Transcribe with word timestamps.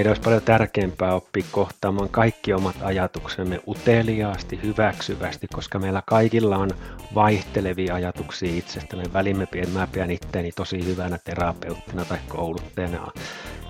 meidän 0.00 0.10
olisi 0.10 0.22
paljon 0.22 0.42
tärkeämpää 0.42 1.14
oppia 1.14 1.44
kohtaamaan 1.50 2.08
kaikki 2.08 2.52
omat 2.52 2.76
ajatuksemme 2.82 3.60
uteliaasti, 3.68 4.60
hyväksyvästi, 4.62 5.46
koska 5.54 5.78
meillä 5.78 6.02
kaikilla 6.06 6.56
on 6.56 6.70
vaihtelevia 7.14 7.94
ajatuksia 7.94 8.54
itsestä. 8.54 8.96
Me 8.96 9.02
välimme, 9.12 9.46
pidän 9.92 10.10
itteeni 10.10 10.52
tosi 10.52 10.86
hyvänä 10.86 11.18
terapeuttina 11.24 12.04
tai 12.04 12.18
kouluttajana 12.28 13.12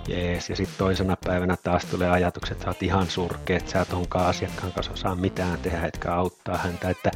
jees. 0.08 0.50
Ja 0.50 0.56
sitten 0.56 0.78
toisena 0.78 1.16
päivänä 1.24 1.56
taas 1.56 1.84
tulee 1.84 2.10
ajatukset, 2.10 2.52
että 2.52 2.64
sä 2.64 2.70
oot 2.70 2.82
ihan 2.82 3.06
surkea, 3.06 3.56
että 3.56 3.70
sä 3.70 3.80
et 3.80 3.92
onkaan 3.92 4.26
asiakkaan 4.26 4.72
kanssa 4.72 4.92
osaa 4.92 5.14
mitään 5.14 5.58
tehdä, 5.58 5.86
etkä 5.86 6.14
auttaa 6.14 6.56
häntä. 6.56 6.90
Että 6.90 7.10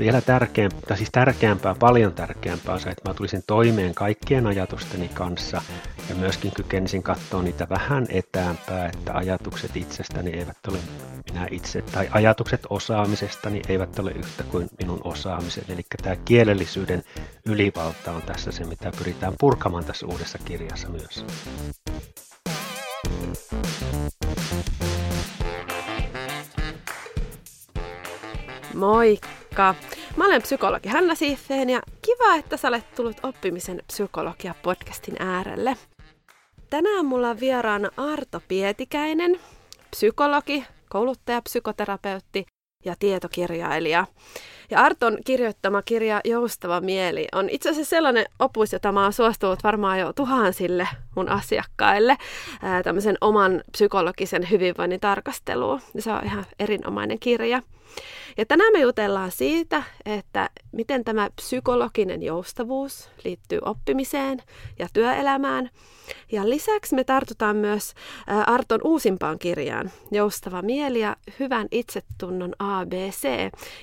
vielä 0.00 0.20
tärkeämpää, 0.20 0.96
siis 0.96 1.10
tärkeämpää, 1.12 1.74
paljon 1.74 2.12
tärkeämpää 2.12 2.74
on 2.74 2.80
se, 2.80 2.90
että 2.90 3.08
mä 3.10 3.14
tulisin 3.14 3.42
toimeen 3.46 3.94
kaikkien 3.94 4.46
ajatusteni 4.46 5.08
kanssa 5.08 5.62
ja 6.08 6.14
myöskin 6.14 6.52
kykenisin 6.52 7.02
katsoa 7.02 7.42
niitä 7.42 7.66
vähän 7.68 8.06
etäämpää, 8.08 8.86
että 8.86 9.12
ajatukset 9.14 9.76
itsestäni 9.76 10.30
eivät 10.30 10.56
ole 10.68 10.78
minä 11.32 11.48
itse, 11.50 11.82
tai 11.82 12.08
ajatukset 12.10 12.66
osaamisestani 12.70 13.62
eivät 13.68 13.98
ole 13.98 14.10
yhtä 14.10 14.42
kuin 14.42 14.68
minun 14.78 15.00
osaamiseni. 15.04 15.66
Eli 15.72 15.82
tämä 16.02 16.16
kielellisyyden 16.16 17.02
ylivalta 17.46 18.12
on 18.12 18.22
tässä 18.22 18.52
se, 18.52 18.64
mitä 18.64 18.92
pyritään 18.98 19.34
purkamaan 19.40 19.84
tässä 19.84 20.06
uudessa 20.06 20.38
kirjassa 20.38 20.88
myös. 20.88 21.24
Moikka! 28.74 29.74
Mä 30.16 30.26
olen 30.26 30.42
psykologi 30.42 30.88
Hanna 30.88 31.14
Siiffeen 31.14 31.70
ja 31.70 31.80
kiva, 32.02 32.34
että 32.34 32.56
sä 32.56 32.68
olet 32.68 32.94
tullut 32.94 33.16
oppimisen 33.22 33.82
psykologia 33.86 34.54
podcastin 34.62 35.16
äärelle. 35.18 35.76
Tänään 36.70 37.06
mulla 37.06 37.30
on 37.30 37.40
vieraana 37.40 37.90
Arto 37.96 38.42
Pietikäinen, 38.48 39.40
psykologi, 39.90 40.64
kouluttaja, 40.88 41.42
psykoterapeutti 41.42 42.46
ja 42.84 42.94
tietokirjailija. 42.98 44.06
Ja 44.70 44.80
Arton 44.80 45.18
kirjoittama 45.26 45.82
kirja 45.82 46.20
Joustava 46.24 46.80
mieli 46.80 47.28
on 47.32 47.48
itse 47.50 47.70
asiassa 47.70 47.90
sellainen 47.90 48.26
opus, 48.38 48.72
jota 48.72 48.92
mä 48.92 49.02
oon 49.02 49.12
suostunut 49.12 49.64
varmaan 49.64 49.98
jo 49.98 50.12
tuhansille 50.12 50.88
mun 51.16 51.28
asiakkaille 51.28 52.16
ää, 52.62 52.82
tämmöisen 52.82 53.16
oman 53.20 53.62
psykologisen 53.72 54.50
hyvinvoinnin 54.50 55.00
tarkasteluun. 55.00 55.80
Se 55.98 56.12
on 56.12 56.24
ihan 56.24 56.46
erinomainen 56.58 57.18
kirja. 57.18 57.62
Ja 58.36 58.46
tänään 58.46 58.72
me 58.72 58.78
jutellaan 58.78 59.30
siitä, 59.30 59.82
että 60.06 60.50
miten 60.72 61.04
tämä 61.04 61.30
psykologinen 61.36 62.22
joustavuus 62.22 63.10
liittyy 63.24 63.58
oppimiseen 63.64 64.42
ja 64.78 64.88
työelämään. 64.92 65.70
Ja 66.32 66.48
lisäksi 66.48 66.94
me 66.94 67.04
tartutaan 67.04 67.56
myös 67.56 67.94
Arton 68.46 68.80
uusimpaan 68.84 69.38
kirjaan, 69.38 69.90
Joustava 70.10 70.62
mieli 70.62 71.00
ja 71.00 71.16
hyvän 71.40 71.68
itsetunnon 71.70 72.52
ABC. 72.58 73.28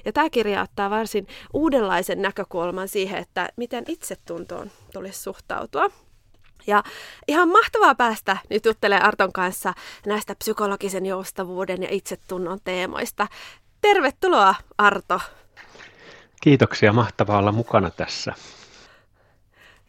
Ja 0.06 0.14
tämä 0.14 0.30
kirja 0.30 0.62
ottaa 0.78 0.98
varsin 0.98 1.28
uudenlaisen 1.54 2.22
näkökulman 2.22 2.88
siihen, 2.88 3.20
että 3.20 3.50
miten 3.56 3.84
itsetuntoon 3.88 4.72
tulisi 4.94 5.20
suhtautua. 5.20 5.90
Ja 6.68 6.84
ihan 7.28 7.50
mahtavaa 7.50 7.96
päästä 7.96 8.38
nyt 8.50 8.66
juttelemaan 8.66 9.08
Arton 9.08 9.34
kanssa 9.34 9.74
näistä 10.06 10.36
psykologisen 10.36 11.06
joustavuuden 11.06 11.84
ja 11.84 11.88
itsetunnon 11.92 12.60
teemoista. 12.64 13.28
Tervetuloa 13.82 14.56
Arto. 14.78 15.22
Kiitoksia, 16.42 16.94
mahtavaa 16.94 17.38
olla 17.38 17.52
mukana 17.52 17.90
tässä. 17.90 18.34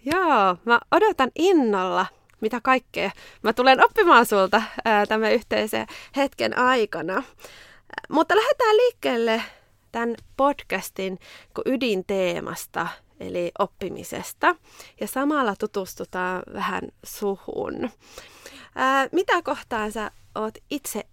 Joo, 0.05 0.57
mä 0.65 0.81
odotan 0.91 1.31
innolla, 1.35 2.07
mitä 2.41 2.61
kaikkea 2.63 3.11
mä 3.43 3.53
tulen 3.53 3.85
oppimaan 3.85 4.27
sulta 4.27 4.63
ää, 4.85 5.07
tämän 5.07 5.33
yhteisen 5.33 5.87
hetken 6.17 6.59
aikana. 6.59 7.23
Mutta 8.09 8.37
lähdetään 8.37 8.77
liikkeelle 8.77 9.43
tämän 9.93 10.15
podcastin 10.37 11.19
ydinteemasta, 11.67 12.89
eli 13.21 13.53
oppimisesta. 13.59 14.57
Ja 15.01 15.07
samalla 15.07 15.55
tutustutaan 15.59 16.43
vähän 16.53 16.83
suhun. 17.05 17.91
Ää, 18.75 19.09
mitä 19.13 19.43
kohtaan 19.43 19.93
sä 19.93 20.11
oot 20.35 20.55
itse 20.71 21.05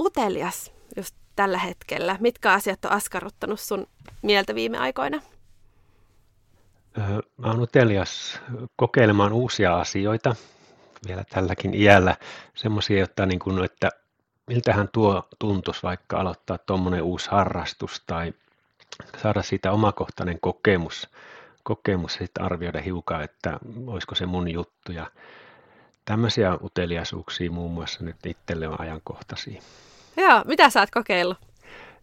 utelias 0.00 0.72
just 0.96 1.16
tällä 1.36 1.58
hetkellä? 1.58 2.16
Mitkä 2.20 2.52
asiat 2.52 2.84
on 2.84 2.92
askarruttanut 2.92 3.60
sun 3.60 3.86
mieltä 4.22 4.54
viime 4.54 4.78
aikoina? 4.78 5.22
Mä 7.36 7.48
oon 7.48 7.60
utelias 7.60 8.40
kokeilemaan 8.76 9.32
uusia 9.32 9.80
asioita 9.80 10.36
vielä 11.08 11.24
tälläkin 11.30 11.74
iällä. 11.74 12.16
Semmoisia, 12.54 13.06
niin 13.26 13.38
kuin, 13.38 13.64
että 13.64 13.90
miltähän 14.46 14.88
tuo 14.92 15.28
tuntuisi 15.38 15.82
vaikka 15.82 16.20
aloittaa 16.20 16.58
tuommoinen 16.58 17.02
uusi 17.02 17.30
harrastus 17.30 18.02
tai 18.06 18.32
saada 19.22 19.42
siitä 19.42 19.72
omakohtainen 19.72 20.40
kokemus, 20.40 21.08
kokemus 21.62 22.14
ja 22.14 22.18
sitten 22.18 22.44
arvioida 22.44 22.80
hiukan, 22.80 23.22
että 23.22 23.58
olisiko 23.86 24.14
se 24.14 24.26
mun 24.26 24.50
juttu. 24.50 24.92
Ja 24.92 25.06
tämmöisiä 26.04 26.58
uteliaisuuksia 26.62 27.50
muun 27.50 27.70
muassa 27.70 28.04
nyt 28.04 28.16
itselle 28.26 28.68
on 28.68 28.80
ajankohtaisia. 28.80 29.62
Joo, 30.16 30.42
mitä 30.44 30.70
sä 30.70 30.80
oot 30.80 30.90
kokeillut? 30.90 31.38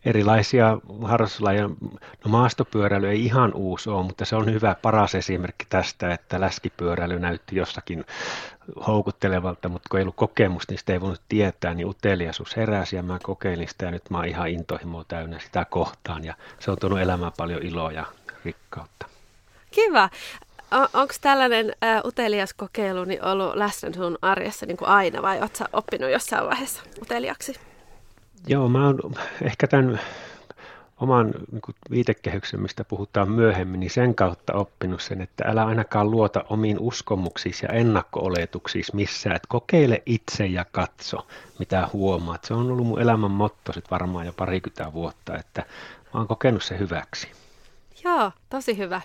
Erilaisia 0.06 0.78
harrastuslajeja. 1.04 1.70
No 2.26 2.28
maastopyöräily 2.28 3.10
ei 3.10 3.26
ihan 3.26 3.54
uusi 3.54 3.90
ole, 3.90 4.06
mutta 4.06 4.26
se 4.26 4.36
on 4.36 4.54
hyvä 4.54 4.76
paras 4.82 5.16
esimerkki 5.16 5.66
tästä, 5.70 6.14
että 6.14 6.42
läskipyöräily 6.42 7.20
näytti 7.20 7.56
jossakin 7.56 8.06
houkuttelevalta, 8.88 9.70
mutta 9.70 9.88
kun 9.90 10.00
ei 10.00 10.04
ollut 10.04 10.16
kokemusta, 10.16 10.72
niin 10.72 10.80
sitä 10.80 10.94
ei 10.94 11.02
voinut 11.02 11.22
tietää, 11.30 11.74
niin 11.74 11.88
uteliaisuus 11.88 12.58
heräsi 12.58 12.96
ja 12.96 13.04
mä 13.04 13.20
kokeilin 13.24 13.68
sitä 13.68 13.86
ja 13.86 13.92
nyt 13.92 14.10
mä 14.10 14.18
oon 14.18 14.28
ihan 14.28 14.50
intohimoa 14.50 15.04
täynnä 15.08 15.40
sitä 15.40 15.66
kohtaan 15.66 16.24
ja 16.24 16.34
se 16.60 16.72
on 16.72 16.78
tuonut 16.80 17.00
elämään 17.00 17.32
paljon 17.38 17.64
iloa 17.64 17.92
ja 17.92 18.06
rikkautta. 18.46 19.06
Kiva. 19.72 20.10
Onko 20.94 21.14
tällainen 21.22 21.66
uh, 21.66 22.08
utelias 22.08 22.54
kokeilu 22.54 23.04
niin 23.04 23.26
ollut 23.26 23.56
läsnä 23.56 23.90
sun 23.94 24.18
arjessa 24.22 24.66
niin 24.66 24.78
kuin 24.78 24.90
aina 24.90 25.22
vai 25.22 25.42
ootko 25.42 25.66
oppinut 25.74 26.12
jossain 26.12 26.46
vaiheessa 26.46 26.84
uteliaksi? 27.02 27.71
Joo, 28.48 28.70
mä 28.70 28.86
oon 28.86 29.00
ehkä 29.42 29.68
tämän 29.68 30.00
oman 31.02 31.34
niin 31.52 31.62
viitekehyksen, 31.92 32.62
mistä 32.62 32.84
puhutaan 32.84 33.32
myöhemmin, 33.32 33.80
niin 33.80 33.90
sen 33.90 34.16
kautta 34.16 34.54
oppinut 34.54 35.02
sen, 35.02 35.22
että 35.22 35.44
älä 35.48 35.66
ainakaan 35.66 36.12
luota 36.12 36.46
omiin 36.50 36.80
uskomuksiisi 36.80 37.66
ja 37.66 37.74
ennakko-oletuksiisi 37.74 38.96
missään. 38.96 39.36
Että 39.36 39.48
kokeile 39.50 40.04
itse 40.06 40.46
ja 40.46 40.66
katso, 40.72 41.28
mitä 41.60 41.90
huomaat. 41.94 42.44
Se 42.44 42.54
on 42.54 42.72
ollut 42.72 42.88
mun 42.88 43.02
elämän 43.02 43.32
motto 43.32 43.74
sit 43.74 43.92
varmaan 43.92 44.26
jo 44.26 44.34
parikymmentä 44.34 44.94
vuotta, 44.94 45.38
että 45.38 45.66
mä 46.14 46.20
oon 46.20 46.28
kokenut 46.28 46.64
se 46.64 46.80
hyväksi. 46.80 47.28
Joo, 48.04 48.32
tosi 48.50 48.78
hyvä. 48.78 49.02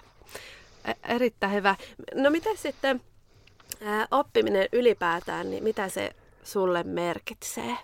E- 0.84 1.14
erittäin 1.14 1.52
hyvä. 1.52 1.76
No 2.14 2.30
miten 2.30 2.56
sitten 2.56 3.00
ää, 3.84 4.06
oppiminen 4.10 4.68
ylipäätään, 4.72 5.50
niin 5.50 5.64
mitä 5.64 5.88
se 5.88 6.10
sulle 6.44 6.82
merkitsee? 6.82 7.76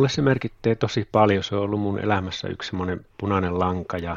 Mulle 0.00 0.08
se 0.08 0.22
merkittää 0.22 0.74
tosi 0.74 1.08
paljon. 1.12 1.44
Se 1.44 1.56
on 1.56 1.62
ollut 1.62 1.80
mun 1.80 1.98
elämässä 1.98 2.48
yksi 2.48 2.68
semmoinen 2.68 3.06
punainen 3.18 3.58
lanka 3.58 3.98
ja 3.98 4.16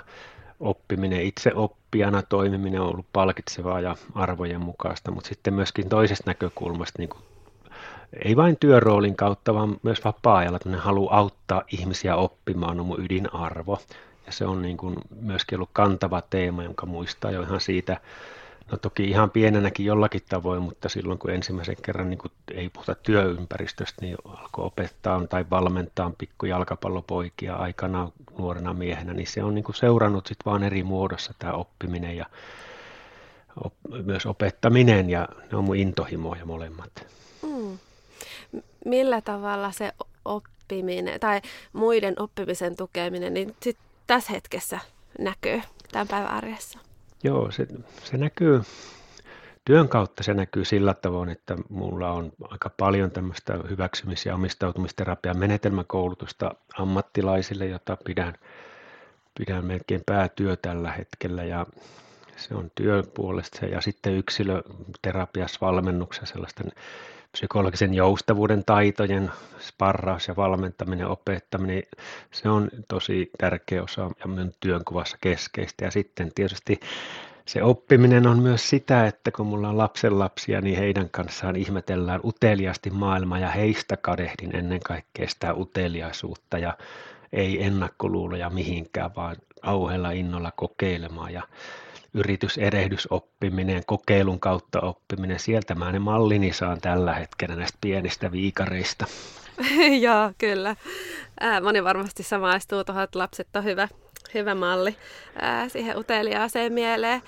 oppiminen, 0.60 1.22
itse 1.22 1.52
oppijana 1.56 2.22
toimiminen 2.22 2.82
on 2.82 2.88
ollut 2.88 3.06
palkitsevaa 3.14 3.80
ja 3.80 3.96
arvojen 4.16 4.62
mukaista, 4.62 5.12
mutta 5.12 5.28
sitten 5.28 5.54
myöskin 5.54 5.90
toisesta 5.90 6.24
näkökulmasta, 6.30 7.00
niin 7.00 7.10
kuin, 7.10 7.22
ei 8.26 8.36
vain 8.36 8.58
työroolin 8.60 9.16
kautta, 9.16 9.54
vaan 9.54 9.78
myös 9.84 10.06
vapaa-ajalla, 10.06 10.56
että 10.56 10.78
halu 10.78 11.08
auttaa 11.12 11.64
ihmisiä 11.72 12.16
oppimaan 12.16 12.80
on 12.80 12.86
mun 12.86 13.06
ydinarvo. 13.06 13.80
Ja 14.26 14.32
se 14.32 14.46
on 14.46 14.62
niin 14.62 14.78
kuin 14.78 14.96
myöskin 15.22 15.58
ollut 15.58 15.70
kantava 15.74 16.22
teema, 16.22 16.64
jonka 16.64 16.86
muistaa 16.86 17.32
jo 17.32 17.42
ihan 17.42 17.62
siitä 17.62 17.98
No 18.72 18.78
toki 18.78 19.04
ihan 19.04 19.32
pienenäkin 19.32 19.86
jollakin 19.86 20.22
tavoin, 20.30 20.62
mutta 20.62 20.90
silloin 20.90 21.20
kun 21.20 21.32
ensimmäisen 21.32 21.76
kerran 21.82 22.10
niin 22.10 22.18
kun 22.18 22.32
ei 22.54 22.70
puhuta 22.70 22.96
työympäristöstä, 22.96 24.02
niin 24.02 24.18
alkoi 24.26 24.66
opettaa 24.66 25.28
tai 25.28 25.46
valmentaa 25.50 26.12
pikku 26.18 26.46
jalkapallopoikia 26.46 27.56
aikana 27.56 28.12
nuorena 28.38 28.74
miehenä, 28.74 29.14
niin 29.14 29.28
se 29.28 29.44
on 29.44 29.56
niin 29.56 29.66
seurannut 29.76 30.28
sitten 30.28 30.52
vaan 30.52 30.64
eri 30.64 30.84
muodossa 30.84 31.34
tämä 31.40 31.54
oppiminen 31.54 32.18
ja 32.18 32.26
op, 33.64 33.74
myös 34.06 34.26
opettaminen 34.26 35.10
ja 35.10 35.30
ne 35.52 35.58
on 35.58 35.64
mun 35.64 35.76
intohimoja 35.76 36.46
molemmat. 36.46 37.08
Mm. 37.42 37.78
Millä 38.86 39.22
tavalla 39.22 39.72
se 39.72 39.92
oppiminen 40.26 41.20
tai 41.20 41.42
muiden 41.74 42.14
oppimisen 42.20 42.76
tukeminen 42.76 43.34
niin 43.34 43.56
sit 43.62 43.78
tässä 44.08 44.32
hetkessä 44.34 44.80
näkyy 45.20 45.62
tämän 45.92 46.08
päivän 46.08 46.32
arjessa? 46.32 46.80
Joo, 47.24 47.52
se, 47.52 47.68
se 48.04 48.18
näkyy, 48.18 48.62
työn 49.66 49.90
kautta 49.90 50.24
se 50.24 50.34
näkyy 50.34 50.66
sillä 50.66 50.94
tavoin, 50.94 51.30
että 51.30 51.56
mulla 51.70 52.12
on 52.12 52.32
aika 52.42 52.70
paljon 52.78 53.12
tämmöistä 53.12 53.54
hyväksymis- 53.70 54.26
ja 54.26 54.36
omistautumisterapian 54.36 55.38
menetelmäkoulutusta 55.38 56.56
ammattilaisille, 56.78 57.66
jota 57.66 57.98
pidän, 58.06 58.34
pidän 59.38 59.66
melkein 59.66 60.02
päätyö 60.06 60.56
tällä 60.56 60.92
hetkellä 60.92 61.44
ja 61.44 61.66
se 62.36 62.56
on 62.56 62.72
työpuolesta 62.76 63.66
ja 63.66 63.82
sitten 63.82 64.14
yksilöterapiassa 64.14 65.58
valmennuksessa 65.62 66.34
sellaisten 66.34 66.72
psykologisen 67.34 67.94
joustavuuden 67.94 68.66
taitojen 68.66 69.32
sparraus 69.60 70.28
ja 70.28 70.36
valmentaminen, 70.36 71.08
opettaminen, 71.08 71.84
se 72.32 72.50
on 72.50 72.70
tosi 72.88 73.30
tärkeä 73.38 73.84
osa 73.84 74.02
ja 74.20 74.28
minun 74.28 74.54
työnkuvassa 74.60 75.18
keskeistä. 75.22 75.86
Ja 75.86 75.92
sitten 75.92 76.32
tietysti 76.36 76.80
se 77.46 77.64
oppiminen 77.64 78.28
on 78.28 78.40
myös 78.40 78.70
sitä, 78.70 79.08
että 79.08 79.32
kun 79.32 79.48
mulla 79.48 79.70
on 79.70 79.78
lapsenlapsia, 79.78 80.62
niin 80.62 80.78
heidän 80.78 81.10
kanssaan 81.10 81.56
ihmetellään 81.56 82.22
uteliaasti 82.24 82.90
maailmaa 82.90 83.40
ja 83.40 83.50
heistä 83.50 83.98
kadehdin 83.98 84.56
ennen 84.56 84.80
kaikkea 84.80 85.28
sitä 85.30 85.54
uteliaisuutta 85.54 86.58
ja 86.58 86.78
ei 87.34 87.64
ennakkoluuloja 87.64 88.50
mihinkään, 88.50 89.16
vaan 89.16 89.36
auheella 89.62 90.12
innolla 90.12 90.52
kokeilemaan 90.52 91.34
ja 91.34 91.44
yrityserehdysoppiminen, 92.14 93.84
kokeilun 93.86 94.40
kautta 94.40 94.82
oppiminen, 94.82 95.40
sieltä 95.40 95.76
mä 95.76 95.92
ne 95.92 96.00
mallini 96.00 96.54
saan 96.54 96.82
tällä 96.82 97.14
hetkellä 97.14 97.56
näistä 97.56 97.78
pienistä 97.82 98.32
viikareista. 98.32 99.06
Joo, 100.06 100.32
kyllä. 100.38 100.76
Ää, 101.40 101.62
moni 101.62 101.84
varmasti 101.84 102.24
samaistuu 102.24 102.84
tuohon, 102.84 103.04
että 103.04 103.20
lapset 103.20 103.48
on 103.56 103.64
hyvä, 103.64 103.88
hyvä 104.34 104.56
malli 104.56 104.96
ää, 105.42 105.70
siihen 105.70 105.98
uteliaaseen 105.98 106.74
mieleen. 106.74 107.22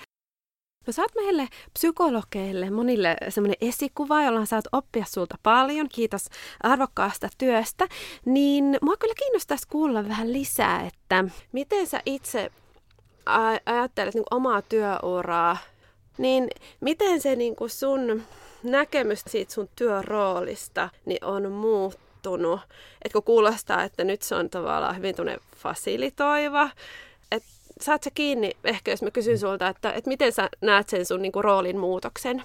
No 0.86 0.92
sä 0.92 1.02
oot 1.02 1.14
meille 1.14 1.48
psykologeille, 1.72 2.70
monille 2.70 3.16
semmoinen 3.28 3.56
esikuva, 3.60 4.22
jolla 4.22 4.44
saat 4.44 4.64
oppia 4.72 5.04
sulta 5.08 5.38
paljon. 5.42 5.88
Kiitos 5.88 6.26
arvokkaasta 6.62 7.28
työstä. 7.38 7.86
Niin 8.24 8.78
mua 8.82 8.96
kyllä 8.96 9.14
kiinnostaisi 9.18 9.68
kuulla 9.68 10.08
vähän 10.08 10.32
lisää, 10.32 10.86
että 10.86 11.24
miten 11.52 11.86
sä 11.86 12.00
itse 12.06 12.50
ajattelet 13.66 14.14
niin 14.14 14.24
omaa 14.30 14.62
työuraa, 14.62 15.56
niin 16.18 16.48
miten 16.80 17.20
se 17.20 17.36
niin 17.36 17.56
kuin 17.56 17.70
sun 17.70 18.22
näkemys 18.62 19.22
siitä 19.26 19.52
sun 19.52 19.68
työroolista 19.76 20.88
niin 21.04 21.24
on 21.24 21.52
muuttunut? 21.52 22.60
Et 23.04 23.12
kun 23.12 23.22
kuulostaa, 23.22 23.82
että 23.82 24.04
nyt 24.04 24.22
se 24.22 24.34
on 24.34 24.50
tavallaan 24.50 24.96
hyvin 24.96 25.16
tunne 25.16 25.38
fasilitoiva, 25.56 26.70
että 27.32 27.48
saat 27.80 28.02
sä 28.02 28.10
kiinni, 28.14 28.52
ehkä 28.64 28.90
jos 28.90 29.02
mä 29.02 29.10
kysyn 29.10 29.38
sulta, 29.38 29.68
että, 29.68 29.92
että 29.92 30.08
miten 30.08 30.32
sä 30.32 30.48
näet 30.60 30.88
sen 30.88 31.06
sun 31.06 31.22
niin 31.22 31.32
kuin, 31.32 31.44
roolin 31.44 31.78
muutoksen? 31.78 32.42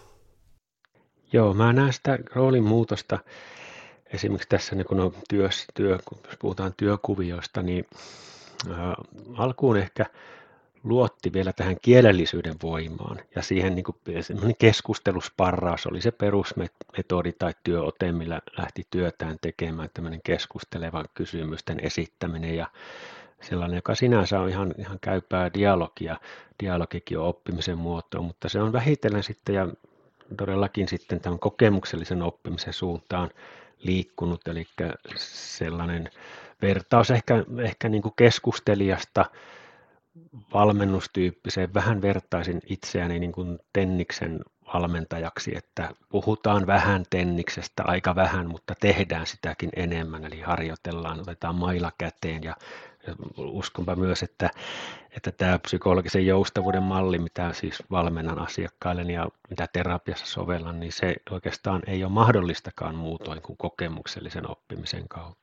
Joo, 1.34 1.54
mä 1.54 1.74
näen 1.74 1.94
sitä 1.94 2.20
roolin 2.36 2.64
muutosta 2.64 3.20
esimerkiksi 4.14 4.50
tässä 4.50 4.76
niin 4.76 4.86
kun 4.86 5.00
on 5.00 5.14
työssä, 5.30 5.66
työ, 5.74 6.00
kun 6.06 6.18
puhutaan 6.40 6.74
työkuvioista, 6.78 7.62
niin 7.62 7.86
alkuun 9.38 9.78
ehkä 9.78 10.06
luotti 10.84 11.34
vielä 11.34 11.54
tähän 11.54 11.76
kielellisyyden 11.82 12.56
voimaan. 12.64 13.20
Ja 13.36 13.42
siihen 13.42 13.76
niin 13.76 13.84
kuin, 13.84 13.98
keskustelusparraus 14.60 15.86
oli 15.86 16.02
se 16.02 16.12
perusmetodi 16.12 17.32
tai 17.32 17.54
työote, 17.64 18.12
millä 18.12 18.42
lähti 18.58 18.88
työtään 18.92 19.38
tekemään 19.42 19.90
tämmöinen 19.94 20.22
keskustelevan 20.24 21.06
kysymysten 21.14 21.80
esittäminen. 21.80 22.56
Ja 22.56 22.68
sellainen, 23.42 23.76
joka 23.76 23.96
sinänsä 23.96 24.40
on 24.40 24.50
ihan, 24.50 24.74
ihan 24.78 25.00
käypää 25.02 25.54
dialogia. 25.54 26.18
Dialogikin 26.64 27.20
on 27.20 27.26
oppimisen 27.26 27.78
muoto, 27.78 28.22
mutta 28.22 28.50
se 28.50 28.62
on 28.62 28.74
vähitellen 28.74 29.24
sitten 29.24 29.56
ja 29.56 29.68
todellakin 30.38 30.88
sitten 30.88 31.20
tämän 31.20 31.40
kokemuksellisen 31.40 32.22
oppimisen 32.22 32.74
suuntaan 32.74 33.30
liikkunut, 33.84 34.48
eli 34.48 34.68
sellainen 35.16 36.10
vertaus 36.62 37.12
ehkä, 37.12 37.44
ehkä 37.64 37.90
niin 37.90 38.02
kuin 38.02 38.14
keskustelijasta 38.16 39.26
valmennustyyppiseen, 40.54 41.74
vähän 41.74 42.02
vertaisin 42.02 42.62
itseäni 42.66 43.20
niin 43.20 43.32
kuin 43.32 43.60
Tenniksen 43.74 44.40
valmentajaksi, 44.74 45.58
että 45.58 45.90
puhutaan 46.10 46.68
vähän 46.68 47.04
Tenniksestä, 47.10 47.84
aika 47.86 48.16
vähän, 48.16 48.50
mutta 48.50 48.74
tehdään 48.80 49.28
sitäkin 49.28 49.70
enemmän, 49.76 50.26
eli 50.26 50.42
harjoitellaan, 50.42 51.20
otetaan 51.20 51.56
maila 51.56 51.92
käteen 51.98 52.44
ja 52.44 52.56
uskonpa 53.38 53.96
myös, 53.96 54.24
että, 54.24 54.50
että 55.16 55.32
tämä 55.32 55.60
psykologisen 55.60 56.28
joustavuuden 56.28 56.84
malli, 56.84 57.20
mitä 57.20 57.54
siis 57.54 57.84
valmennan 57.92 58.40
asiakkaille 58.40 59.02
ja 59.02 59.28
mitä 59.50 59.68
terapiassa 59.74 60.26
sovellan, 60.26 60.80
niin 60.80 60.92
se 60.92 61.16
oikeastaan 61.32 61.82
ei 61.88 62.04
ole 62.04 62.12
mahdollistakaan 62.12 62.96
muutoin 62.96 63.42
kuin 63.42 63.58
kokemuksellisen 63.58 64.52
oppimisen 64.52 65.08
kautta. 65.08 65.41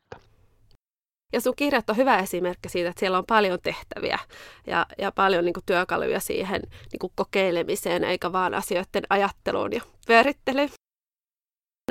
Ja 1.32 1.40
sun 1.40 1.56
kirjat 1.56 1.90
on 1.90 1.96
hyvä 1.96 2.18
esimerkki 2.18 2.68
siitä, 2.68 2.88
että 2.88 3.00
siellä 3.00 3.18
on 3.18 3.26
paljon 3.26 3.58
tehtäviä 3.62 4.18
ja, 4.66 4.86
ja 4.98 5.12
paljon 5.12 5.44
niin 5.44 5.52
kuin, 5.52 5.64
työkaluja 5.66 6.20
siihen 6.20 6.62
niin 6.62 6.98
kuin, 7.00 7.12
kokeilemiseen, 7.14 8.04
eikä 8.04 8.32
vaan 8.32 8.54
asioiden 8.54 9.02
ajatteluun 9.10 9.72
ja 9.72 9.82
pyörittelyyn. 10.06 10.68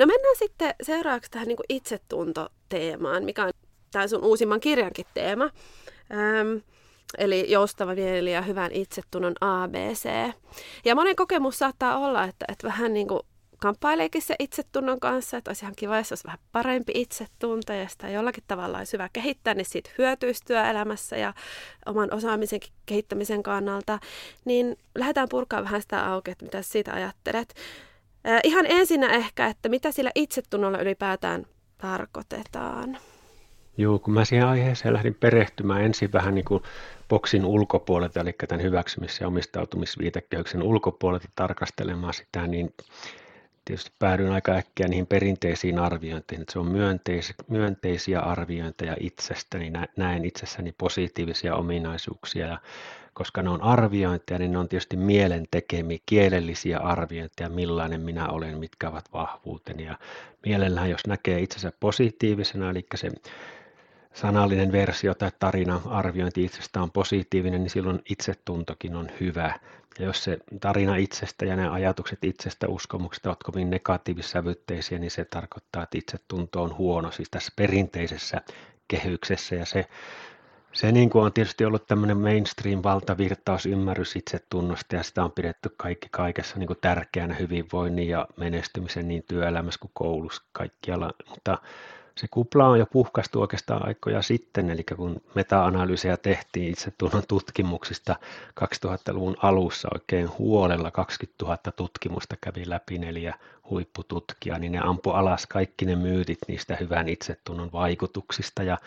No 0.00 0.06
mennään 0.06 0.36
sitten 0.36 0.74
seuraavaksi 0.82 1.30
tähän 1.30 1.48
niin 1.48 1.56
kuin 1.56 1.66
itsetuntoteemaan, 1.68 3.24
mikä 3.24 3.44
on 3.44 3.50
tämän 3.92 4.08
sun 4.08 4.24
uusimman 4.24 4.60
kirjankin 4.60 5.06
teema. 5.14 5.44
Öm, 5.44 6.62
eli 7.18 7.50
joustava 7.50 7.94
mieli 7.94 8.32
ja 8.32 8.42
hyvän 8.42 8.72
itsetunnon 8.72 9.34
ABC. 9.40 10.08
Ja 10.84 10.94
monen 10.94 11.16
kokemus 11.16 11.58
saattaa 11.58 11.98
olla, 11.98 12.24
että, 12.24 12.44
että 12.48 12.66
vähän 12.66 12.92
niin 12.92 13.08
kuin 13.08 13.20
kamppaileekin 13.58 14.22
se 14.22 14.34
itsetunnon 14.38 15.00
kanssa, 15.00 15.36
että 15.36 15.50
olisi 15.50 15.64
ihan 15.64 15.74
kiva, 15.76 15.96
jos 15.98 16.12
olisi 16.12 16.24
vähän 16.24 16.38
parempi 16.52 16.92
itsetunto 16.94 17.72
ja 17.72 17.88
sitä 17.88 18.08
jollakin 18.08 18.44
tavalla 18.46 18.78
olisi 18.78 18.92
hyvä 18.92 19.08
kehittää, 19.12 19.54
niin 19.54 19.64
siitä 19.64 19.90
hyötyisi 19.98 20.44
työelämässä 20.46 21.16
ja 21.16 21.34
oman 21.86 22.14
osaamisen 22.14 22.60
kehittämisen 22.86 23.42
kannalta. 23.42 23.98
Niin 24.44 24.76
lähdetään 24.94 25.28
purkaa 25.30 25.64
vähän 25.64 25.82
sitä 25.82 26.06
auki, 26.06 26.30
että 26.30 26.44
mitä 26.44 26.62
siitä 26.62 26.92
ajattelet. 26.92 27.54
Ihan 28.44 28.66
ensinnä 28.68 29.08
ehkä, 29.08 29.46
että 29.46 29.68
mitä 29.68 29.92
sillä 29.92 30.10
itsetunnolla 30.14 30.78
ylipäätään 30.78 31.46
tarkoitetaan. 31.78 32.98
Joo, 33.76 33.98
kun 33.98 34.14
mä 34.14 34.24
siihen 34.24 34.46
aiheeseen 34.46 34.94
lähdin 34.94 35.14
perehtymään 35.14 35.82
ensin 35.82 36.12
vähän 36.12 36.34
niin 36.34 36.44
kuin 36.44 36.62
boksin 37.08 37.44
ulkopuolelta, 37.44 38.20
eli 38.20 38.32
tämän 38.48 38.64
hyväksymis- 38.64 39.20
ja 39.20 39.26
omistautumisviitekehyksen 39.26 40.62
ulkopuolelta 40.62 41.28
tarkastelemaan 41.36 42.14
sitä, 42.14 42.46
niin 42.46 42.74
tietysti 43.68 43.92
päädyin 43.98 44.32
aika 44.32 44.52
äkkiä 44.52 44.88
niihin 44.88 45.06
perinteisiin 45.06 45.78
arviointeihin, 45.78 46.42
että 46.42 46.52
se 46.52 46.58
on 46.58 46.66
myönteis- 46.66 47.34
myönteisiä 47.48 48.20
arviointeja 48.20 48.96
itsestäni, 49.00 49.72
näen 49.96 50.24
itsessäni 50.24 50.74
positiivisia 50.78 51.54
ominaisuuksia 51.54 52.46
ja 52.46 52.58
koska 53.12 53.42
ne 53.42 53.50
on 53.50 53.62
arviointeja, 53.62 54.38
niin 54.38 54.52
ne 54.52 54.58
on 54.58 54.68
tietysti 54.68 54.96
mielen 54.96 55.46
tekemiä 55.50 55.98
kielellisiä 56.06 56.78
arviointeja, 56.78 57.48
millainen 57.48 58.00
minä 58.00 58.28
olen, 58.28 58.58
mitkä 58.58 58.88
ovat 58.88 59.12
vahvuuteni. 59.12 59.84
Ja 59.84 59.98
mielellään, 60.46 60.90
jos 60.90 61.06
näkee 61.06 61.40
itsensä 61.40 61.72
positiivisena, 61.80 62.70
eli 62.70 62.86
se 62.94 63.10
sanallinen 64.20 64.72
versio 64.72 65.14
tai 65.14 65.30
tarina 65.38 65.80
arviointi 65.86 66.44
itsestä 66.44 66.82
on 66.82 66.90
positiivinen, 66.90 67.62
niin 67.62 67.70
silloin 67.70 68.02
itsetuntokin 68.10 68.96
on 68.96 69.08
hyvä. 69.20 69.54
Ja 69.98 70.04
jos 70.04 70.24
se 70.24 70.38
tarina 70.60 70.96
itsestä 70.96 71.44
ja 71.44 71.56
ne 71.56 71.68
ajatukset 71.68 72.24
itsestä, 72.24 72.68
uskomukset 72.68 73.26
ovat 73.26 73.42
kovin 73.42 73.70
negatiivissävytteisiä, 73.70 74.98
niin 74.98 75.10
se 75.10 75.24
tarkoittaa, 75.24 75.82
että 75.82 75.98
itsetunto 75.98 76.62
on 76.62 76.78
huono, 76.78 77.10
siis 77.10 77.30
tässä 77.30 77.52
perinteisessä 77.56 78.40
kehyksessä. 78.88 79.54
Ja 79.54 79.66
se, 79.66 79.86
se 80.72 80.92
niin 80.92 81.10
kuin 81.10 81.24
on 81.24 81.32
tietysti 81.32 81.64
ollut 81.64 81.86
tämmöinen 81.86 82.16
mainstream 82.16 82.80
valtavirtausymmärrys 82.82 84.16
itsetunnosta 84.16 84.96
ja 84.96 85.02
sitä 85.02 85.24
on 85.24 85.32
pidetty 85.32 85.74
kaikki 85.76 86.08
kaikessa 86.10 86.58
niin 86.58 86.66
kuin 86.66 86.78
tärkeänä 86.80 87.34
hyvinvoinnin 87.34 88.08
ja 88.08 88.28
menestymisen 88.36 89.08
niin 89.08 89.24
työelämässä 89.28 89.80
kuin 89.80 89.92
koulussa 89.94 90.42
kaikkialla, 90.52 91.12
mutta 91.28 91.58
se 92.18 92.26
kupla 92.30 92.68
on 92.68 92.78
jo 92.78 92.86
puhkastu 92.86 93.40
oikeastaan 93.40 93.86
aikoja 93.86 94.22
sitten, 94.22 94.70
eli 94.70 94.84
kun 94.96 95.20
meta-analyysejä 95.34 96.16
tehtiin 96.16 96.70
itse 96.70 96.92
tunnon 96.98 97.22
tutkimuksista 97.28 98.16
2000-luvun 98.60 99.36
alussa 99.42 99.88
oikein 99.94 100.30
huolella, 100.38 100.90
20 100.90 101.44
000 101.44 101.58
tutkimusta 101.76 102.36
kävi 102.40 102.70
läpi 102.70 102.98
neljä 102.98 103.34
huippututkijaa, 103.70 104.58
niin 104.58 104.72
ne 104.72 104.80
ampui 104.82 105.14
alas 105.14 105.46
kaikki 105.46 105.84
ne 105.84 105.96
myytit 105.96 106.38
niistä 106.48 106.76
hyvän 106.76 107.08
itsetunnon 107.08 107.72
vaikutuksista, 107.72 108.62
ja 108.62 108.78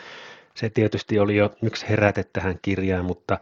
se 0.56 0.70
tietysti 0.70 1.20
oli 1.20 1.36
jo 1.36 1.56
yksi 1.64 1.90
heräte 1.90 2.26
tähän 2.34 2.60
kirjaan, 2.62 3.06
mutta 3.06 3.40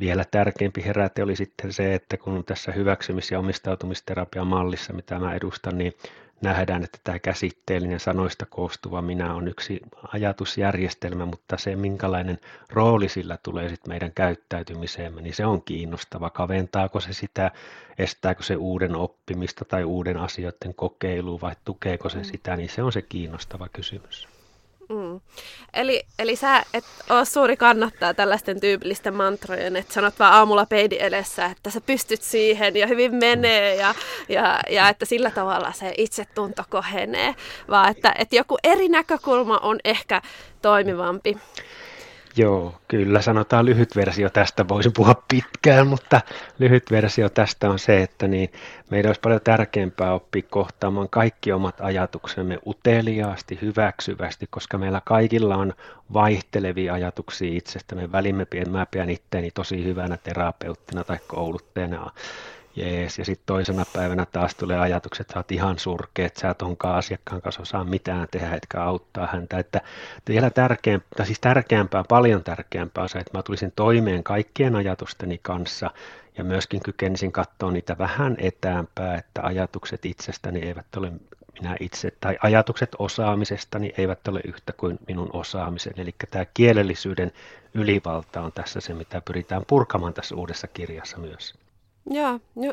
vielä 0.00 0.24
tärkeämpi 0.30 0.84
heräte 0.84 1.22
oli 1.22 1.36
sitten 1.36 1.72
se, 1.72 1.94
että 1.94 2.16
kun 2.16 2.44
tässä 2.44 2.72
hyväksymis- 2.72 3.30
ja 3.30 3.38
omistautumisterapian 3.38 4.46
mallissa, 4.46 4.92
mitä 4.92 5.18
mä 5.18 5.34
edustan, 5.34 5.78
niin 5.78 5.92
nähdään, 6.40 6.84
että 6.84 6.98
tämä 7.04 7.18
käsitteellinen 7.18 8.00
sanoista 8.00 8.46
koostuva 8.46 9.02
minä 9.02 9.34
on 9.34 9.48
yksi 9.48 9.80
ajatusjärjestelmä, 10.12 11.26
mutta 11.26 11.56
se 11.58 11.76
minkälainen 11.76 12.38
rooli 12.70 13.08
sillä 13.08 13.38
tulee 13.42 13.68
sitten 13.68 13.90
meidän 13.90 14.12
käyttäytymiseemme, 14.12 15.22
niin 15.22 15.34
se 15.34 15.46
on 15.46 15.62
kiinnostava. 15.62 16.30
Kaventaako 16.30 17.00
se 17.00 17.12
sitä, 17.12 17.50
estääkö 17.98 18.42
se 18.42 18.56
uuden 18.56 18.96
oppimista 18.96 19.64
tai 19.64 19.84
uuden 19.84 20.16
asioiden 20.16 20.74
kokeilua 20.74 21.40
vai 21.40 21.56
tukeeko 21.64 22.08
se 22.08 22.18
mm. 22.18 22.24
sitä, 22.24 22.56
niin 22.56 22.68
se 22.68 22.82
on 22.82 22.92
se 22.92 23.02
kiinnostava 23.02 23.68
kysymys. 23.72 24.28
Mm. 24.88 25.20
Eli, 25.74 26.02
eli 26.18 26.36
sä 26.36 26.62
et 26.74 26.84
ole 27.10 27.24
suuri 27.24 27.56
kannattaa 27.56 28.14
tällaisten 28.14 28.60
tyypillisten 28.60 29.14
mantrojen, 29.14 29.76
että 29.76 29.94
sanot 29.94 30.18
vaan 30.18 30.34
aamulla 30.34 30.66
peidi 30.66 30.96
edessä, 31.00 31.46
että 31.46 31.70
sä 31.70 31.80
pystyt 31.80 32.22
siihen 32.22 32.76
ja 32.76 32.86
hyvin 32.86 33.14
menee 33.14 33.74
ja, 33.74 33.94
ja, 34.28 34.60
ja 34.70 34.88
että 34.88 35.04
sillä 35.04 35.30
tavalla 35.30 35.72
se 35.72 35.94
itsetunto 35.98 36.62
kohenee, 36.70 37.34
vaan 37.70 37.90
että, 37.90 38.14
että 38.18 38.36
joku 38.36 38.56
eri 38.64 38.88
näkökulma 38.88 39.58
on 39.58 39.78
ehkä 39.84 40.22
toimivampi. 40.62 41.38
Joo, 42.36 42.74
kyllä 42.88 43.22
sanotaan 43.22 43.66
lyhyt 43.66 43.96
versio 43.96 44.30
tästä. 44.30 44.68
Voisin 44.68 44.92
puhua 44.92 45.22
pitkään, 45.28 45.86
mutta 45.86 46.20
lyhyt 46.58 46.90
versio 46.90 47.28
tästä 47.28 47.70
on 47.70 47.78
se, 47.78 48.02
että 48.02 48.28
niin 48.28 48.52
meidän 48.90 49.08
olisi 49.08 49.20
paljon 49.20 49.40
tärkeämpää 49.44 50.12
oppia 50.12 50.42
kohtaamaan 50.50 51.08
kaikki 51.10 51.52
omat 51.52 51.80
ajatuksemme 51.80 52.58
uteliaasti, 52.66 53.58
hyväksyvästi, 53.62 54.46
koska 54.50 54.78
meillä 54.78 55.00
kaikilla 55.04 55.56
on 55.56 55.72
vaihtelevia 56.12 56.94
ajatuksia 56.94 57.56
itsestämme. 57.56 58.12
Välimme 58.12 58.46
mä 58.70 58.86
pidän 58.86 59.10
itteeni 59.10 59.50
tosi 59.50 59.84
hyvänä 59.84 60.16
terapeuttina 60.16 61.04
tai 61.04 61.18
kouluttajana 61.28 62.10
jees. 62.76 63.18
Ja 63.18 63.24
sitten 63.24 63.46
toisena 63.46 63.84
päivänä 63.92 64.26
taas 64.26 64.54
tulee 64.54 64.78
ajatukset, 64.78 65.20
että 65.20 65.32
sä 65.32 65.38
oot 65.38 65.52
ihan 65.52 65.78
surkea, 65.78 66.26
että 66.26 66.40
sä 66.40 66.50
et 66.50 66.62
onkaan 66.62 66.96
asiakkaan 66.96 67.42
kanssa 67.42 67.62
osaa 67.62 67.84
mitään 67.84 68.28
tehdä, 68.30 68.54
etkä 68.54 68.82
auttaa 68.82 69.28
häntä. 69.32 69.58
Että 69.58 69.80
vielä 70.28 70.50
tärkeämpää, 70.50 71.26
siis 71.26 71.40
tärkeämpää, 71.40 72.04
paljon 72.08 72.44
tärkeämpää 72.44 73.02
on 73.02 73.08
se, 73.08 73.18
että 73.18 73.38
mä 73.38 73.42
tulisin 73.42 73.72
toimeen 73.76 74.24
kaikkien 74.24 74.76
ajatusteni 74.76 75.38
kanssa 75.42 75.90
ja 76.38 76.44
myöskin 76.44 76.80
kykenisin 76.82 77.32
katsoa 77.32 77.70
niitä 77.70 77.98
vähän 77.98 78.36
etäämpää, 78.38 79.14
että 79.14 79.42
ajatukset 79.42 80.04
itsestäni 80.04 80.60
eivät 80.60 80.96
ole 80.96 81.12
minä 81.60 81.76
itse, 81.80 82.12
tai 82.20 82.38
ajatukset 82.42 82.90
osaamisestani 82.98 83.92
eivät 83.98 84.28
ole 84.28 84.40
yhtä 84.44 84.72
kuin 84.72 84.98
minun 85.08 85.30
osaamisen. 85.32 85.94
Eli 85.96 86.14
tämä 86.30 86.44
kielellisyyden 86.54 87.32
ylivalta 87.74 88.42
on 88.42 88.52
tässä 88.52 88.80
se, 88.80 88.94
mitä 88.94 89.22
pyritään 89.24 89.62
purkamaan 89.66 90.14
tässä 90.14 90.34
uudessa 90.34 90.66
kirjassa 90.66 91.18
myös. 91.18 91.63
Joo, 92.10 92.40
ju, 92.56 92.72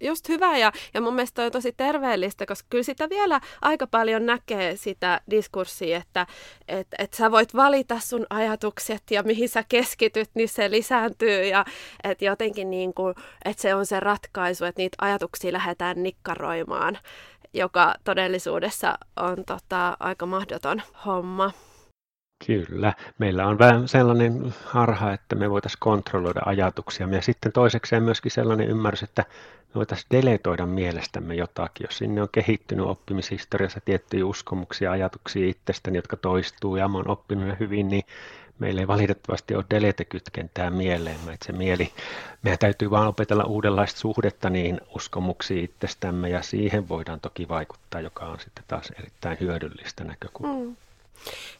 just 0.00 0.28
hyvä 0.28 0.58
ja, 0.58 0.72
ja 0.94 1.00
mun 1.00 1.14
mielestä 1.14 1.42
on 1.42 1.52
tosi 1.52 1.72
terveellistä, 1.72 2.46
koska 2.46 2.66
kyllä 2.70 2.84
sitä 2.84 3.08
vielä 3.08 3.40
aika 3.62 3.86
paljon 3.86 4.26
näkee 4.26 4.76
sitä 4.76 5.20
diskurssia, 5.30 5.96
että 5.96 6.26
et, 6.68 6.86
et 6.98 7.14
sä 7.14 7.30
voit 7.30 7.54
valita 7.54 8.00
sun 8.00 8.26
ajatukset 8.30 9.02
ja 9.10 9.22
mihin 9.22 9.48
sä 9.48 9.64
keskityt, 9.68 10.30
niin 10.34 10.48
se 10.48 10.70
lisääntyy 10.70 11.44
ja 11.44 11.64
että 12.04 12.24
jotenkin 12.24 12.70
niin 12.70 12.94
kuin, 12.94 13.14
että 13.44 13.62
se 13.62 13.74
on 13.74 13.86
se 13.86 14.00
ratkaisu, 14.00 14.64
että 14.64 14.82
niitä 14.82 14.96
ajatuksia 15.00 15.52
lähdetään 15.52 16.02
nikkaroimaan, 16.02 16.98
joka 17.54 17.94
todellisuudessa 18.04 18.98
on 19.16 19.44
tota, 19.44 19.96
aika 20.00 20.26
mahdoton 20.26 20.82
homma. 21.06 21.52
Kyllä. 22.46 22.94
Meillä 23.18 23.46
on 23.46 23.58
vähän 23.58 23.88
sellainen 23.88 24.54
harha, 24.64 25.12
että 25.12 25.36
me 25.36 25.50
voitaisiin 25.50 25.80
kontrolloida 25.80 26.40
ajatuksia. 26.46 27.08
Ja 27.08 27.22
sitten 27.22 27.52
toisekseen 27.52 28.02
myöskin 28.02 28.32
sellainen 28.32 28.68
ymmärrys, 28.68 29.02
että 29.02 29.24
me 29.68 29.74
voitaisiin 29.74 30.08
deletoida 30.10 30.66
mielestämme 30.66 31.34
jotakin. 31.34 31.84
Jos 31.84 31.98
sinne 31.98 32.22
on 32.22 32.28
kehittynyt 32.32 32.86
oppimishistoriassa 32.86 33.80
tiettyjä 33.84 34.26
uskomuksia, 34.26 34.92
ajatuksia 34.92 35.48
itsestäni, 35.48 35.98
jotka 35.98 36.16
toistuu 36.16 36.76
ja 36.76 36.88
mä 36.88 36.98
oon 36.98 37.10
oppinut 37.10 37.46
ne 37.46 37.56
hyvin, 37.60 37.88
niin 37.88 38.04
meillä 38.58 38.80
ei 38.80 38.86
valitettavasti 38.86 39.54
ole 39.54 39.64
delete-kytkentää 39.70 40.70
mieleen. 40.70 41.16
Että 41.16 41.46
se 41.46 41.52
mieli, 41.52 41.92
meidän 42.42 42.58
täytyy 42.58 42.90
vaan 42.90 43.08
opetella 43.08 43.44
uudenlaista 43.44 44.00
suhdetta 44.00 44.50
niihin 44.50 44.80
uskomuksiin 44.96 45.64
itsestämme 45.64 46.28
ja 46.28 46.42
siihen 46.42 46.88
voidaan 46.88 47.20
toki 47.20 47.48
vaikuttaa, 47.48 48.00
joka 48.00 48.24
on 48.24 48.40
sitten 48.40 48.64
taas 48.68 48.92
erittäin 48.98 49.36
hyödyllistä 49.40 50.04
näkökulmaa. 50.04 50.64
Mm. 50.64 50.76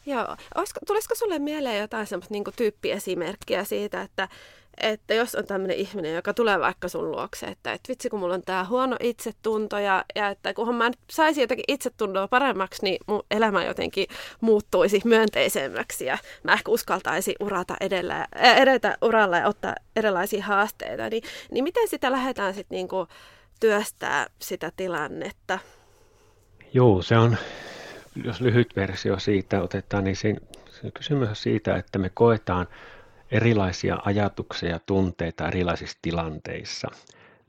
Joo. 0.07 0.35
Olisiko, 0.55 0.79
tulisiko 0.87 1.15
sulle 1.15 1.39
mieleen 1.39 1.79
jotain 1.79 2.07
semmoista 2.07 2.33
niin 2.33 2.43
tyyppiesimerkkiä 2.55 3.63
siitä, 3.63 4.01
että, 4.01 4.27
että 4.77 5.13
jos 5.13 5.35
on 5.35 5.45
tämmöinen 5.45 5.77
ihminen, 5.77 6.15
joka 6.15 6.33
tulee 6.33 6.59
vaikka 6.59 6.87
sun 6.87 7.11
luokse, 7.11 7.45
että, 7.45 7.73
että 7.73 7.89
vitsi 7.89 8.09
kun 8.09 8.19
mulla 8.19 8.33
on 8.33 8.41
tämä 8.41 8.65
huono 8.65 8.97
itsetunto 8.99 9.79
ja, 9.79 10.05
ja 10.15 10.29
että 10.29 10.53
kunhan 10.53 10.75
mä 10.75 10.91
saisin 11.09 11.41
jotenkin 11.41 11.65
itsetuntoa 11.67 12.27
paremmaksi, 12.27 12.83
niin 12.83 12.97
mun 13.07 13.23
elämä 13.31 13.65
jotenkin 13.65 14.07
muuttuisi 14.41 15.01
myönteisemmäksi 15.05 16.05
ja 16.05 16.17
mä 16.43 16.53
ehkä 16.53 16.71
uskaltaisin 16.71 17.35
urata 17.39 17.75
edellä, 17.81 18.27
edetä 18.35 18.97
uralla 19.01 19.37
ja 19.37 19.47
ottaa 19.47 19.75
erilaisia 19.95 20.43
haasteita, 20.43 21.09
niin, 21.09 21.23
niin 21.51 21.63
miten 21.63 21.87
sitä 21.87 22.11
lähdetään 22.11 22.53
sitten 22.53 22.75
niinku 22.75 23.07
työstää 23.59 24.27
sitä 24.39 24.71
tilannetta? 24.77 25.59
Joo, 26.73 27.01
se 27.01 27.17
on 27.17 27.37
jos 28.23 28.41
lyhyt 28.41 28.75
versio 28.75 29.19
siitä 29.19 29.61
otetaan, 29.61 30.03
niin 30.03 30.15
se, 30.15 30.35
se 30.69 30.91
kysymys 30.91 31.29
on 31.29 31.35
siitä, 31.35 31.75
että 31.75 31.99
me 31.99 32.09
koetaan 32.09 32.67
erilaisia 33.31 33.97
ajatuksia 34.05 34.69
ja 34.69 34.79
tunteita 34.79 35.47
erilaisissa 35.47 35.97
tilanteissa. 36.01 36.87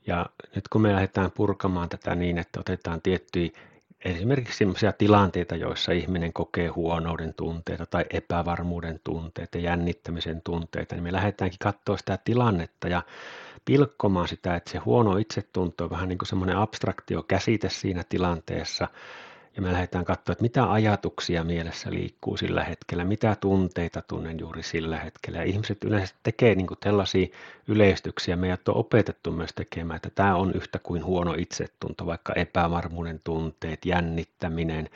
Ja 0.07 0.25
nyt 0.55 0.67
kun 0.67 0.81
me 0.81 0.93
lähdetään 0.93 1.31
purkamaan 1.31 1.89
tätä 1.89 2.15
niin, 2.15 2.37
että 2.37 2.59
otetaan 2.59 3.01
tiettyjä 3.01 3.49
esimerkiksi 4.05 4.57
sellaisia 4.57 4.91
tilanteita, 4.91 5.55
joissa 5.55 5.91
ihminen 5.91 6.33
kokee 6.33 6.67
huonouden 6.67 7.33
tunteita 7.33 7.85
tai 7.85 8.05
epävarmuuden 8.09 8.99
tunteita, 9.03 9.57
jännittämisen 9.57 10.41
tunteita, 10.41 10.95
niin 10.95 11.03
me 11.03 11.11
lähdetäänkin 11.11 11.59
katsoa 11.59 11.97
sitä 11.97 12.19
tilannetta 12.25 12.87
ja 12.87 13.01
pilkkomaan 13.65 14.27
sitä, 14.27 14.55
että 14.55 14.71
se 14.71 14.77
huono 14.77 15.17
itsetunto 15.17 15.83
on 15.83 15.89
vähän 15.89 16.09
niin 16.09 16.17
kuin 16.17 16.27
semmoinen 16.27 16.57
abstraktio 16.57 17.23
käsite 17.23 17.69
siinä 17.69 18.03
tilanteessa, 18.09 18.87
ja 19.59 19.63
me 19.63 19.71
lähdetään 19.71 20.05
katsoa, 20.05 20.33
että 20.33 20.41
mitä 20.41 20.71
ajatuksia 20.71 21.43
mielessä 21.43 21.91
liikkuu 21.91 22.37
sillä 22.37 22.63
hetkellä, 22.63 23.03
mitä 23.03 23.35
tunteita 23.41 24.01
tunnen 24.01 24.39
juuri 24.39 24.63
sillä 24.63 24.99
hetkellä. 24.99 25.39
Ja 25.39 25.43
ihmiset 25.45 25.83
yleensä 25.83 26.15
tekee 26.23 26.55
niin 26.55 26.67
kuin 26.67 26.77
tällaisia 26.79 27.27
yleistyksiä, 27.67 28.35
meidät 28.35 28.67
on 28.69 28.77
opetettu 28.77 29.31
myös 29.31 29.49
tekemään, 29.55 29.95
että 29.95 30.09
tämä 30.15 30.35
on 30.35 30.51
yhtä 30.55 30.79
kuin 30.83 31.05
huono 31.05 31.33
itsetunto, 31.37 32.05
vaikka 32.05 32.33
epävarmuuden 32.33 33.21
tunteet, 33.23 33.85
jännittäminen, 33.85 34.89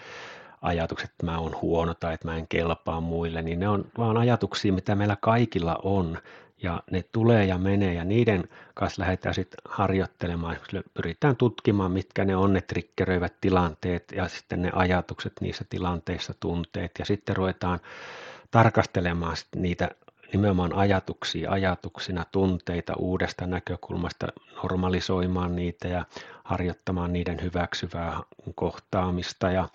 ajatukset, 0.61 1.09
että 1.09 1.25
mä 1.25 1.39
oon 1.39 1.55
huono 1.61 1.93
tai 1.93 2.13
että 2.13 2.27
mä 2.27 2.37
en 2.37 2.47
kelpaa 2.47 3.01
muille, 3.01 3.41
niin 3.41 3.59
ne 3.59 3.69
on 3.69 3.85
vaan 3.97 4.17
ajatuksia, 4.17 4.73
mitä 4.73 4.95
meillä 4.95 5.17
kaikilla 5.21 5.79
on 5.83 6.17
ja 6.63 6.83
ne 6.91 7.03
tulee 7.11 7.45
ja 7.45 7.57
menee 7.57 7.93
ja 7.93 8.03
niiden 8.03 8.43
kanssa 8.73 9.01
lähdetään 9.01 9.35
sitten 9.35 9.59
harjoittelemaan, 9.69 10.57
pyritään 10.93 11.35
tutkimaan, 11.35 11.91
mitkä 11.91 12.25
ne 12.25 12.35
on 12.35 12.53
ne 12.53 12.61
triggeröivät 12.61 13.33
tilanteet 13.41 14.11
ja 14.15 14.27
sitten 14.27 14.61
ne 14.61 14.71
ajatukset 14.73 15.33
niissä 15.41 15.65
tilanteissa, 15.69 16.33
tunteet. 16.39 16.91
Ja 16.99 17.05
sitten 17.05 17.35
ruvetaan 17.35 17.79
tarkastelemaan 18.51 19.37
sit 19.37 19.47
niitä 19.55 19.89
nimenomaan 20.33 20.73
ajatuksia, 20.73 21.51
ajatuksina, 21.51 22.25
tunteita 22.31 22.93
uudesta 22.97 23.47
näkökulmasta, 23.47 24.27
normalisoimaan 24.63 25.55
niitä 25.55 25.87
ja 25.87 26.05
harjoittamaan 26.43 27.13
niiden 27.13 27.41
hyväksyvää 27.41 28.19
kohtaamista 28.55 29.51
ja 29.51 29.69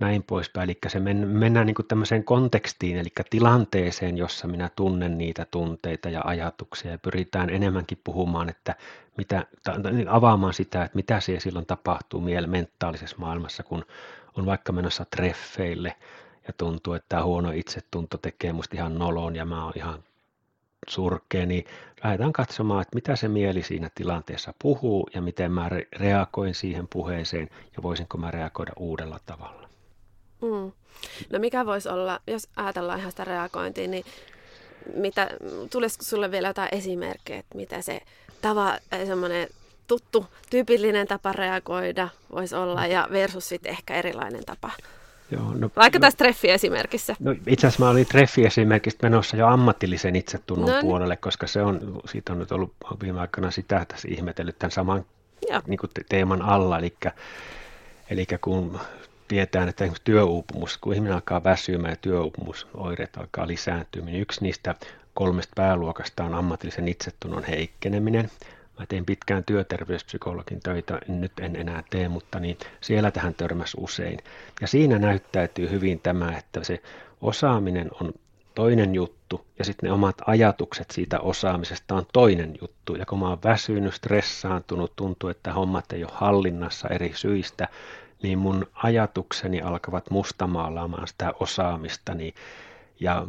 näin 0.00 0.22
poispäin. 0.22 0.70
Eli 0.70 0.78
se 0.88 1.00
men, 1.00 1.28
mennään 1.28 1.66
niin 1.66 1.74
kuin 1.74 1.86
tämmöiseen 1.86 2.24
kontekstiin, 2.24 2.96
eli 2.96 3.08
tilanteeseen, 3.30 4.18
jossa 4.18 4.48
minä 4.48 4.70
tunnen 4.76 5.18
niitä 5.18 5.46
tunteita 5.50 6.08
ja 6.08 6.22
ajatuksia 6.24 6.90
ja 6.90 6.98
pyritään 6.98 7.50
enemmänkin 7.50 8.00
puhumaan, 8.04 8.48
että 8.48 8.74
mitä, 9.16 9.46
niin 9.92 10.08
avaamaan 10.08 10.54
sitä, 10.54 10.84
että 10.84 10.96
mitä 10.96 11.20
siellä 11.20 11.40
silloin 11.40 11.66
tapahtuu 11.66 12.20
miele 12.20 12.46
mentaalisessa 12.46 13.16
maailmassa, 13.18 13.62
kun 13.62 13.84
on 14.36 14.46
vaikka 14.46 14.72
menossa 14.72 15.04
treffeille 15.16 15.96
ja 16.46 16.52
tuntuu, 16.58 16.94
että 16.94 17.08
tämä 17.08 17.24
huono 17.24 17.50
itsetunto 17.50 18.18
tekee 18.18 18.52
musta 18.52 18.76
ihan 18.76 18.98
nolon 18.98 19.36
ja 19.36 19.44
mä 19.44 19.64
oon 19.64 19.72
ihan 19.76 20.04
surkea, 20.88 21.46
niin 21.46 21.64
lähdetään 22.04 22.32
katsomaan, 22.32 22.82
että 22.82 22.94
mitä 22.94 23.16
se 23.16 23.28
mieli 23.28 23.62
siinä 23.62 23.90
tilanteessa 23.94 24.54
puhuu 24.62 25.08
ja 25.14 25.22
miten 25.22 25.52
mä 25.52 25.70
reagoin 25.96 26.54
siihen 26.54 26.88
puheeseen 26.88 27.48
ja 27.76 27.82
voisinko 27.82 28.18
mä 28.18 28.30
reagoida 28.30 28.72
uudella 28.76 29.18
tavalla. 29.26 29.63
Mm. 30.44 30.72
No 31.30 31.38
mikä 31.38 31.66
voisi 31.66 31.88
olla, 31.88 32.20
jos 32.26 32.48
ajatellaan 32.56 32.98
ihan 32.98 33.12
sitä 33.12 33.24
reagointia, 33.24 33.88
niin 33.88 34.04
mitä, 34.94 35.30
tulisiko 35.70 36.04
sulle 36.04 36.30
vielä 36.30 36.48
jotain 36.48 36.68
esimerkkejä, 36.72 37.38
että 37.38 37.56
mitä 37.56 37.82
se 37.82 38.00
tava, 38.42 38.78
semmoinen 39.06 39.48
tuttu, 39.86 40.26
tyypillinen 40.50 41.06
tapa 41.06 41.32
reagoida 41.32 42.08
voisi 42.32 42.54
olla 42.54 42.86
ja 42.86 43.08
versus 43.12 43.48
sitten 43.48 43.70
ehkä 43.70 43.94
erilainen 43.94 44.44
tapa? 44.44 44.70
Joo, 45.30 45.54
no, 45.54 45.70
Vaikka 45.76 45.98
no, 45.98 46.00
tässä 46.00 46.16
treffiesimerkissä. 46.16 47.16
No, 47.20 47.34
itse 47.46 47.66
asiassa 47.66 47.84
mä 47.84 47.90
olin 47.90 48.06
treffiesimerkistä 48.06 49.06
menossa 49.06 49.36
jo 49.36 49.46
ammatillisen 49.46 50.16
itsetunnon 50.16 50.68
no, 50.68 50.74
niin. 50.74 50.86
puolelle, 50.86 51.16
koska 51.16 51.46
se 51.46 51.62
on, 51.62 52.00
siitä 52.06 52.32
on 52.32 52.38
nyt 52.38 52.52
ollut 52.52 52.72
viime 53.02 53.20
aikana 53.20 53.50
sitä 53.50 53.84
tässä 53.88 54.08
ihmetellyt 54.10 54.58
tämän 54.58 54.70
saman 54.70 55.04
niin 55.66 55.78
kuin 55.78 55.90
teeman 56.08 56.42
alla, 56.42 56.78
eli, 56.78 56.94
eli 58.10 58.26
kun 58.40 58.80
tiedetään, 59.34 59.68
että 59.68 59.90
työuupumus, 60.04 60.78
kun 60.78 60.94
ihminen 60.94 61.14
alkaa 61.14 61.44
väsymään 61.44 61.92
ja 61.92 61.96
työuupumusoireet 61.96 63.16
alkaa 63.16 63.46
lisääntyä, 63.46 64.04
niin 64.04 64.20
yksi 64.20 64.42
niistä 64.42 64.74
kolmesta 65.14 65.52
pääluokasta 65.56 66.24
on 66.24 66.34
ammatillisen 66.34 66.88
itsetunnon 66.88 67.44
heikkeneminen. 67.44 68.30
Mä 68.78 68.86
tein 68.86 69.04
pitkään 69.04 69.44
työterveyspsykologin 69.44 70.60
töitä, 70.60 71.00
nyt 71.08 71.32
en 71.40 71.56
enää 71.56 71.82
tee, 71.90 72.08
mutta 72.08 72.40
niin 72.40 72.58
siellä 72.80 73.10
tähän 73.10 73.34
törmäs 73.34 73.74
usein. 73.76 74.18
Ja 74.60 74.66
siinä 74.66 74.98
näyttäytyy 74.98 75.70
hyvin 75.70 76.00
tämä, 76.00 76.38
että 76.38 76.64
se 76.64 76.82
osaaminen 77.20 77.90
on 78.00 78.12
toinen 78.54 78.94
juttu 78.94 79.46
ja 79.58 79.64
sitten 79.64 79.88
ne 79.88 79.92
omat 79.92 80.16
ajatukset 80.26 80.90
siitä 80.90 81.20
osaamisesta 81.20 81.94
on 81.94 82.06
toinen 82.12 82.54
juttu. 82.60 82.94
Ja 82.94 83.06
kun 83.06 83.18
mä 83.18 83.28
oon 83.28 83.38
väsynyt, 83.44 83.94
stressaantunut, 83.94 84.96
tuntuu, 84.96 85.30
että 85.30 85.52
hommat 85.52 85.92
ei 85.92 86.04
ole 86.04 86.12
hallinnassa 86.14 86.88
eri 86.88 87.12
syistä, 87.14 87.68
niin 88.22 88.38
mun 88.38 88.66
ajatukseni 88.74 89.62
alkavat 89.62 90.10
mustamaalaamaan 90.10 91.08
sitä 91.08 91.32
osaamistani 91.40 92.34
ja 93.00 93.26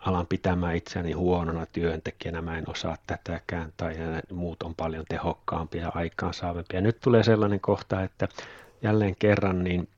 alan 0.00 0.26
pitämään 0.26 0.76
itseäni 0.76 1.12
huonona 1.12 1.66
työntekijänä, 1.66 2.42
mä 2.42 2.58
en 2.58 2.70
osaa 2.70 2.96
tätäkään 3.06 3.72
tai 3.76 3.96
muut 4.32 4.62
on 4.62 4.74
paljon 4.74 5.04
tehokkaampia 5.08 5.82
ja 5.82 5.92
aikaansaavempia. 5.94 6.80
Nyt 6.80 7.00
tulee 7.00 7.22
sellainen 7.22 7.60
kohta, 7.60 8.02
että 8.02 8.28
jälleen 8.82 9.16
kerran 9.18 9.64
niin 9.64 9.88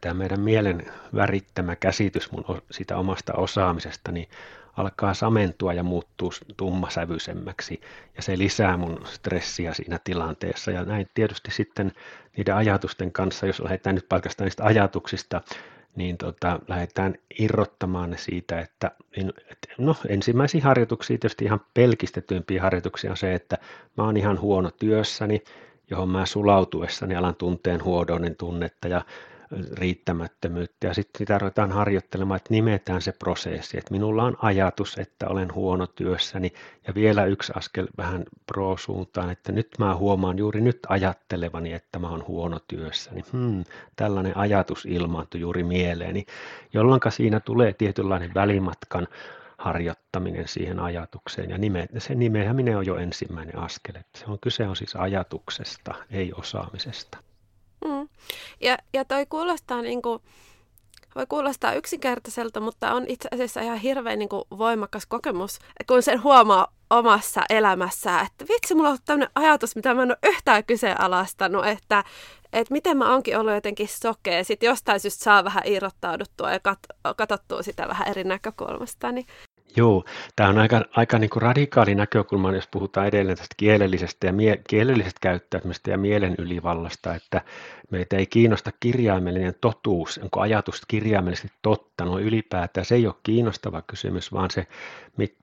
tämä 0.00 0.14
meidän 0.14 0.40
mielen 0.40 0.92
värittämä 1.14 1.76
käsitys 1.76 2.32
mun 2.32 2.44
sitä 2.70 2.96
omasta 2.96 3.32
osaamisesta 3.34 4.12
niin 4.12 4.28
alkaa 4.76 5.14
samentua 5.14 5.72
ja 5.72 5.82
muuttuu 5.82 6.32
tummasävyisemmäksi. 6.56 7.80
Ja 8.16 8.22
se 8.22 8.38
lisää 8.38 8.76
mun 8.76 9.00
stressiä 9.04 9.74
siinä 9.74 9.98
tilanteessa. 10.04 10.70
Ja 10.70 10.84
näin 10.84 11.08
tietysti 11.14 11.50
sitten 11.50 11.92
niiden 12.36 12.54
ajatusten 12.54 13.12
kanssa, 13.12 13.46
jos 13.46 13.60
lähdetään 13.60 13.94
nyt 13.94 14.08
pelkästään 14.08 14.46
niistä 14.46 14.64
ajatuksista, 14.64 15.40
niin 15.96 16.18
tota, 16.18 16.60
lähdetään 16.68 17.14
irrottamaan 17.38 18.10
ne 18.10 18.16
siitä, 18.16 18.60
että 18.60 18.90
no 19.78 19.96
ensimmäisiä 20.08 20.62
harjoituksia, 20.62 21.18
tietysti 21.18 21.44
ihan 21.44 21.60
pelkistetympiä 21.74 22.62
harjoituksia 22.62 23.10
on 23.10 23.16
se, 23.16 23.34
että 23.34 23.58
mä 23.96 24.04
oon 24.04 24.16
ihan 24.16 24.40
huono 24.40 24.70
työssäni, 24.70 25.42
johon 25.90 26.08
mä 26.08 26.26
sulautuessani 26.26 27.16
alan 27.16 27.34
tunteen 27.34 27.84
huodoinen 27.84 28.36
tunnetta. 28.36 28.88
Ja 28.88 29.04
riittämättömyyttä 29.72 30.86
ja 30.86 30.94
sitten 30.94 31.18
sitä 31.18 31.38
ruvetaan 31.38 31.72
harjoittelemaan, 31.72 32.36
että 32.36 32.54
nimetään 32.54 33.02
se 33.02 33.12
prosessi, 33.12 33.78
että 33.78 33.90
minulla 33.94 34.24
on 34.24 34.36
ajatus, 34.42 34.98
että 34.98 35.28
olen 35.28 35.54
huono 35.54 35.86
työssäni 35.86 36.52
ja 36.86 36.94
vielä 36.94 37.24
yksi 37.24 37.52
askel 37.56 37.86
vähän 37.96 38.24
pro-suuntaan, 38.46 39.30
että 39.30 39.52
nyt 39.52 39.68
mä 39.78 39.96
huomaan 39.96 40.38
juuri 40.38 40.60
nyt 40.60 40.78
ajattelevani, 40.88 41.72
että 41.72 41.98
mä 41.98 42.08
oon 42.08 42.26
huono 42.26 42.58
työssäni. 42.68 43.22
Hmm, 43.32 43.64
tällainen 43.96 44.36
ajatus 44.36 44.86
ilmaantui 44.86 45.40
juuri 45.40 45.62
mieleeni, 45.62 46.26
jolloin 46.72 47.00
siinä 47.08 47.40
tulee 47.40 47.72
tietynlainen 47.72 48.34
välimatkan 48.34 49.08
harjoittaminen 49.58 50.48
siihen 50.48 50.80
ajatukseen 50.80 51.50
ja 51.50 51.58
nime, 51.58 51.88
se 51.98 52.14
nimeäminen 52.14 52.76
on 52.76 52.86
jo 52.86 52.96
ensimmäinen 52.96 53.58
askel. 53.58 53.94
Se 54.16 54.24
on 54.26 54.38
kyse 54.40 54.66
on 54.66 54.76
siis 54.76 54.96
ajatuksesta, 54.96 55.94
ei 56.10 56.32
osaamisesta. 56.32 57.31
Ja, 58.60 58.78
ja 58.94 59.04
toi 59.04 59.26
kuulostaa 59.26 59.82
niin 59.82 60.02
kuin, 60.02 60.22
voi 61.14 61.26
kuulostaa 61.28 61.74
yksinkertaiselta, 61.74 62.60
mutta 62.60 62.94
on 62.94 63.04
itse 63.08 63.28
asiassa 63.32 63.60
ihan 63.60 63.78
hirveän 63.78 64.18
niin 64.18 64.28
kuin 64.28 64.44
voimakas 64.58 65.06
kokemus, 65.06 65.58
kun 65.86 66.02
sen 66.02 66.22
huomaa 66.22 66.68
omassa 66.90 67.42
elämässään, 67.50 68.26
että 68.26 68.44
vitsi, 68.48 68.74
mulla 68.74 68.88
on 68.88 68.98
tämmöinen 69.04 69.30
ajatus, 69.34 69.76
mitä 69.76 69.94
mä 69.94 70.02
en 70.02 70.10
ole 70.10 70.18
yhtään 70.22 70.64
kyseenalaistanut, 70.64 71.66
että, 71.66 72.04
että 72.52 72.72
miten 72.72 72.96
mä 72.96 73.14
onkin 73.14 73.38
ollut 73.38 73.54
jotenkin 73.54 73.88
sokea. 73.88 74.44
Sitten 74.44 74.66
jostain 74.66 75.00
syystä 75.00 75.24
saa 75.24 75.44
vähän 75.44 75.62
irrottauduttua 75.66 76.52
ja 76.52 76.58
kat- 76.58 77.14
katsottua 77.16 77.62
sitä 77.62 77.88
vähän 77.88 78.08
eri 78.08 78.24
näkökulmasta. 78.24 79.12
Niin 79.12 79.26
Joo, 79.76 80.04
tämä 80.36 80.48
on 80.48 80.58
aika, 80.58 80.84
aika 80.96 81.18
niin 81.18 81.30
kuin 81.30 81.42
radikaali 81.42 81.94
näkökulma, 81.94 82.52
jos 82.52 82.68
puhutaan 82.70 83.06
edelleen 83.06 83.38
tästä 83.38 83.54
kielellisestä 83.56 84.26
ja 84.26 84.32
mie- 84.32 84.62
kielellisestä 84.68 85.18
käyttäytymisestä 85.20 85.90
ja 85.90 85.98
mielen 85.98 86.34
ylivallasta, 86.38 87.14
että 87.14 87.40
meitä 87.90 88.16
ei 88.16 88.26
kiinnosta 88.26 88.70
kirjaimellinen 88.80 89.54
totuus, 89.60 90.18
onko 90.18 90.40
ajatus 90.40 90.82
kirjaimellisesti 90.88 91.56
totta, 91.62 92.04
no 92.04 92.18
ylipäätään 92.18 92.84
se 92.84 92.94
ei 92.94 93.06
ole 93.06 93.14
kiinnostava 93.22 93.82
kysymys, 93.82 94.32
vaan 94.32 94.50
se 94.50 94.66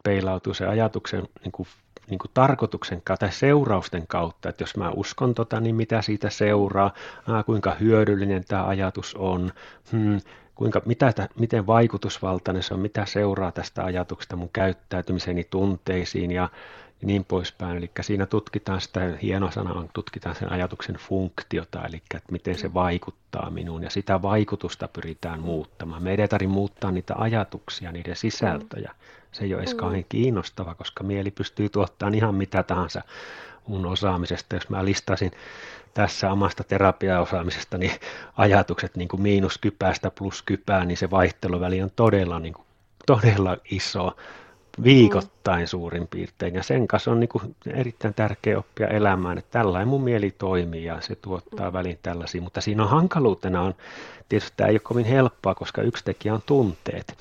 peilautuu 0.03 0.53
se 0.53 0.67
ajatuksen 0.67 1.27
niin 1.43 1.51
kuin, 1.51 1.67
niin 2.09 2.19
kuin 2.19 2.31
tarkoituksen 2.33 3.01
kautta 3.01 3.25
tai 3.25 3.33
seurausten 3.33 4.07
kautta, 4.07 4.50
että 4.50 4.63
jos 4.63 4.77
mä 4.77 4.89
uskon 4.89 5.33
tota, 5.33 5.59
niin 5.59 5.75
mitä 5.75 6.01
siitä 6.01 6.29
seuraa, 6.29 6.94
ah, 7.27 7.46
kuinka 7.46 7.75
hyödyllinen 7.79 8.46
tämä 8.48 8.68
ajatus 8.68 9.15
on, 9.15 9.51
hmm, 9.92 10.20
kuinka, 10.59 10.81
mitä, 10.85 11.13
miten 11.39 11.67
vaikutusvaltainen 11.67 12.63
se 12.63 12.74
on, 12.74 12.79
mitä 12.79 13.05
seuraa 13.05 13.51
tästä 13.51 13.83
ajatuksesta 13.83 14.35
mun 14.35 14.50
käyttäytymiseni 14.53 15.43
tunteisiin 15.43 16.31
ja, 16.31 16.50
niin 17.01 17.25
poispäin. 17.25 17.77
Eli 17.77 17.91
siinä 18.01 18.25
tutkitaan 18.25 18.81
sitä, 18.81 19.17
hieno 19.22 19.51
sana 19.51 19.74
on, 19.74 19.89
tutkitaan 19.93 20.35
sen 20.35 20.51
ajatuksen 20.51 20.95
funktiota, 20.95 21.85
eli 21.85 21.95
että 21.95 22.31
miten 22.31 22.57
se 22.57 22.74
vaikuttaa 22.74 23.50
minuun 23.50 23.83
ja 23.83 23.89
sitä 23.89 24.22
vaikutusta 24.22 24.87
pyritään 24.87 25.39
muuttamaan. 25.39 26.03
Meidän 26.03 26.24
ei 26.24 26.27
tarvitse 26.27 26.53
muuttaa 26.53 26.91
niitä 26.91 27.15
ajatuksia, 27.17 27.91
niiden 27.91 28.15
sisältöjä. 28.15 28.91
Se 29.31 29.43
ei 29.43 29.53
ole 29.53 29.61
edes 29.61 29.74
mm. 29.74 29.79
kauhean 29.79 30.05
kiinnostava, 30.09 30.75
koska 30.75 31.03
mieli 31.03 31.31
pystyy 31.31 31.69
tuottamaan 31.69 32.15
ihan 32.15 32.35
mitä 32.35 32.63
tahansa 32.63 33.01
mun 33.67 33.85
osaamisesta. 33.85 34.55
Jos 34.55 34.69
mä 34.69 34.85
listasin 34.85 35.31
tässä 35.93 36.31
omasta 36.31 36.63
terapiaosaamisesta 36.63 37.77
niin 37.77 37.91
ajatukset 38.37 38.95
niin 38.95 39.07
kuin 39.07 39.22
miinus 39.22 39.57
kypäästä 39.57 40.11
plus 40.11 40.41
kypää, 40.41 40.85
niin 40.85 40.98
se 40.98 41.11
vaihteluväli 41.11 41.81
on 41.81 41.91
todella, 41.95 42.39
niin 42.39 42.53
kuin, 42.53 42.65
todella 43.05 43.57
iso 43.72 44.15
viikoittain 44.83 45.67
suurin 45.67 46.07
piirtein. 46.07 46.55
Ja 46.55 46.63
sen 46.63 46.87
kanssa 46.87 47.11
on 47.11 47.19
niin 47.19 47.29
kuin 47.29 47.55
erittäin 47.67 48.13
tärkeä 48.13 48.59
oppia 48.59 48.87
elämään, 48.87 49.37
että 49.37 49.51
tällainen 49.51 49.87
mun 49.87 50.03
mieli 50.03 50.31
toimii 50.31 50.85
ja 50.85 51.01
se 51.01 51.15
tuottaa 51.15 51.74
välin 51.74 52.00
tällaisia. 52.03 52.41
Mutta 52.41 52.61
siinä 52.61 52.83
on 52.83 52.89
hankaluutena 52.89 53.61
on, 53.61 53.75
tietysti 54.29 54.53
tämä 54.57 54.67
ei 54.67 54.74
ole 54.74 54.79
kovin 54.79 55.05
helppoa, 55.05 55.55
koska 55.55 55.81
yksi 55.81 56.03
tekijä 56.03 56.33
on 56.33 56.43
tunteet. 56.45 57.17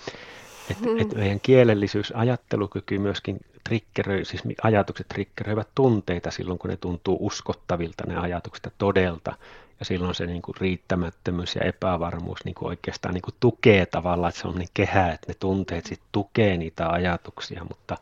Että 0.70 0.87
mm. 0.87 0.98
et 0.98 1.14
meidän 1.14 1.40
kielellisyys, 1.40 2.12
ajattelukyky 2.16 2.98
myöskin 2.98 3.40
triggeröi, 3.68 4.24
siis 4.24 4.42
ajatukset 4.62 5.09
triggeröivät 5.09 5.68
tunteita 5.74 6.31
silloin, 6.31 6.59
kun 6.59 6.70
ne 6.70 6.76
tuntuu 6.76 7.18
uskottavilta 7.20 8.04
ne 8.07 8.16
ajatukset 8.16 8.72
todelta. 8.78 9.35
Ja 9.78 9.85
silloin 9.85 10.14
se 10.14 10.26
niin 10.26 10.42
kuin 10.42 10.54
riittämättömyys 10.61 11.54
ja 11.54 11.62
epävarmuus 11.64 12.44
niin 12.44 12.54
kuin 12.54 12.68
oikeastaan 12.68 13.14
niin 13.14 13.22
kuin 13.22 13.35
tukee 13.40 13.87
tavallaan, 13.87 14.28
että 14.28 14.40
se 14.40 14.48
on 14.48 14.54
niin 14.54 14.68
kehä, 14.74 15.12
että 15.12 15.26
ne 15.28 15.35
tunteet 15.40 15.87
sitten 15.87 16.09
tukee 16.12 16.57
niitä 16.57 16.88
ajatuksia, 16.88 17.64
mutta, 17.64 17.96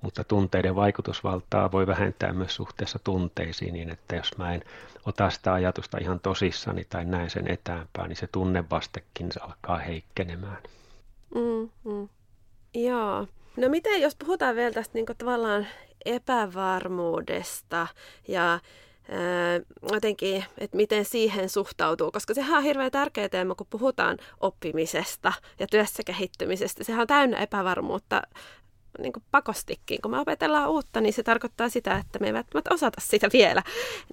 mutta 0.00 0.24
tunteiden 0.24 0.76
vaikutusvaltaa 0.76 1.72
voi 1.72 1.86
vähentää 1.86 2.32
myös 2.32 2.54
suhteessa 2.54 2.98
tunteisiin 3.04 3.74
niin, 3.74 3.90
että 3.90 4.16
jos 4.16 4.38
mä 4.38 4.54
en 4.54 4.62
ota 5.06 5.30
sitä 5.30 5.52
ajatusta 5.52 5.98
ihan 5.98 6.20
tosissani 6.20 6.84
tai 6.84 7.04
näen 7.04 7.30
sen 7.30 7.50
etäämpää, 7.50 8.08
niin 8.08 8.16
se 8.16 8.26
tunnevastekin 8.26 9.32
se 9.32 9.40
alkaa 9.40 9.78
heikkenemään. 9.78 10.58
Mm, 11.34 11.70
mm. 11.84 12.08
Joo. 12.74 13.26
No 13.56 13.68
miten, 13.68 14.00
jos 14.00 14.16
puhutaan 14.16 14.56
vielä 14.56 14.72
tästä 14.72 14.94
niin 14.94 15.06
tavallaan 15.18 15.66
epävarmuudesta 16.04 17.86
ja 18.28 18.60
jotenkin, 19.92 20.44
että 20.58 20.76
miten 20.76 21.04
siihen 21.04 21.48
suhtautuu, 21.48 22.10
koska 22.10 22.34
sehän 22.34 22.58
on 22.58 22.64
hirveän 22.64 22.90
tärkeä 22.90 23.28
teema, 23.28 23.54
kun 23.54 23.66
puhutaan 23.70 24.18
oppimisesta 24.40 25.32
ja 25.58 25.66
työssä 25.66 26.02
kehittymisestä. 26.06 26.84
Sehän 26.84 27.00
on 27.00 27.06
täynnä 27.06 27.38
epävarmuutta 27.38 28.22
niin 28.98 29.12
kuin 29.12 29.22
pakostikin. 29.30 30.02
Kun 30.02 30.10
me 30.10 30.18
opetellaan 30.18 30.70
uutta, 30.70 31.00
niin 31.00 31.12
se 31.12 31.22
tarkoittaa 31.22 31.68
sitä, 31.68 31.96
että 31.96 32.18
me 32.18 32.26
ei 32.26 32.32
välttämättä 32.32 32.74
osata 32.74 33.00
sitä 33.00 33.28
vielä. 33.32 33.62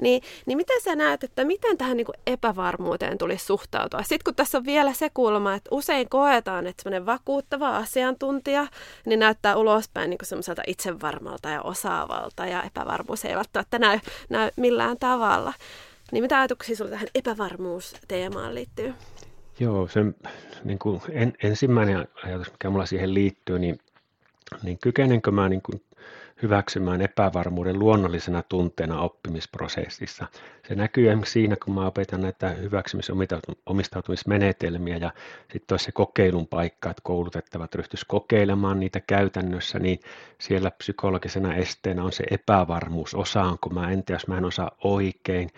Niin, 0.02 0.22
niin 0.46 0.58
miten 0.58 0.82
sä 0.82 0.96
näet, 0.96 1.24
että 1.24 1.46
miten 1.46 1.78
tähän 1.78 1.98
niin 1.98 2.06
kuin 2.06 2.16
epävarmuuteen 2.28 3.18
tulisi 3.18 3.46
suhtautua? 3.46 4.00
Sitten 4.00 4.24
kun 4.24 4.36
tässä 4.36 4.58
on 4.58 4.66
vielä 4.66 4.94
se 4.94 5.10
kulma, 5.14 5.54
että 5.54 5.70
usein 5.72 6.10
koetaan, 6.10 6.68
että 6.68 6.84
semmoinen 6.84 7.06
vakuuttava 7.06 7.78
asiantuntija 7.78 8.68
niin 9.06 9.20
näyttää 9.20 9.56
ulospäin 9.56 10.10
niin 10.10 10.20
semmoiselta 10.24 10.62
itsevarmalta 10.68 11.50
ja 11.50 11.62
osaavalta 11.62 12.46
ja 12.46 12.64
epävarmuus 12.64 13.26
ei 13.26 13.36
välttämättä 13.36 13.80
näy, 13.80 14.00
näy 14.30 14.52
millään 14.56 14.98
tavalla. 15.00 15.54
Niin 16.12 16.24
mitä 16.24 16.40
ajatuksia 16.40 16.76
sinulla 16.76 16.92
tähän 16.92 17.08
epävarmuusteemaan 17.16 18.56
liittyy? 18.56 18.94
Joo, 19.60 19.88
se 19.88 20.00
niin 20.64 20.80
kuin 20.80 21.02
en, 21.10 21.34
ensimmäinen 21.44 22.08
ajatus, 22.24 22.52
mikä 22.52 22.70
mulla 22.70 22.86
siihen 22.86 23.14
liittyy, 23.14 23.60
niin 23.60 23.80
niin 24.64 24.78
kykenenkö 24.80 25.32
mä 25.32 25.50
niin 25.50 25.62
kuin 25.62 25.82
hyväksymään 26.42 27.02
epävarmuuden 27.02 27.80
luonnollisena 27.80 28.44
tunteena 28.50 29.02
oppimisprosessissa. 29.02 30.28
Se 30.68 30.76
näkyy 30.76 31.08
esimerkiksi 31.08 31.32
siinä, 31.32 31.56
kun 31.66 31.74
mä 31.74 31.88
opetan 31.88 32.22
näitä 32.22 32.50
hyväksymis- 32.50 33.58
omistautumismenetelmiä 33.66 34.98
ja 34.98 35.12
sitten 35.54 35.74
olisi 35.74 35.86
se 35.86 35.92
kokeilun 35.92 36.48
paikka, 36.48 36.90
että 36.90 37.02
koulutettavat 37.04 37.76
ryhtyisi 37.76 38.06
kokeilemaan 38.08 38.80
niitä 38.80 39.00
käytännössä, 39.00 39.80
niin 39.80 40.00
siellä 40.40 40.72
psykologisena 40.72 41.56
esteenä 41.56 42.04
on 42.04 42.12
se 42.12 42.24
epävarmuus, 42.32 43.16
osaanko 43.16 43.70
mä, 43.70 43.92
entä 43.92 44.14
jos 44.14 44.28
mä 44.28 44.38
en 44.38 44.46
osaa 44.46 44.72
oikein, 44.84 45.50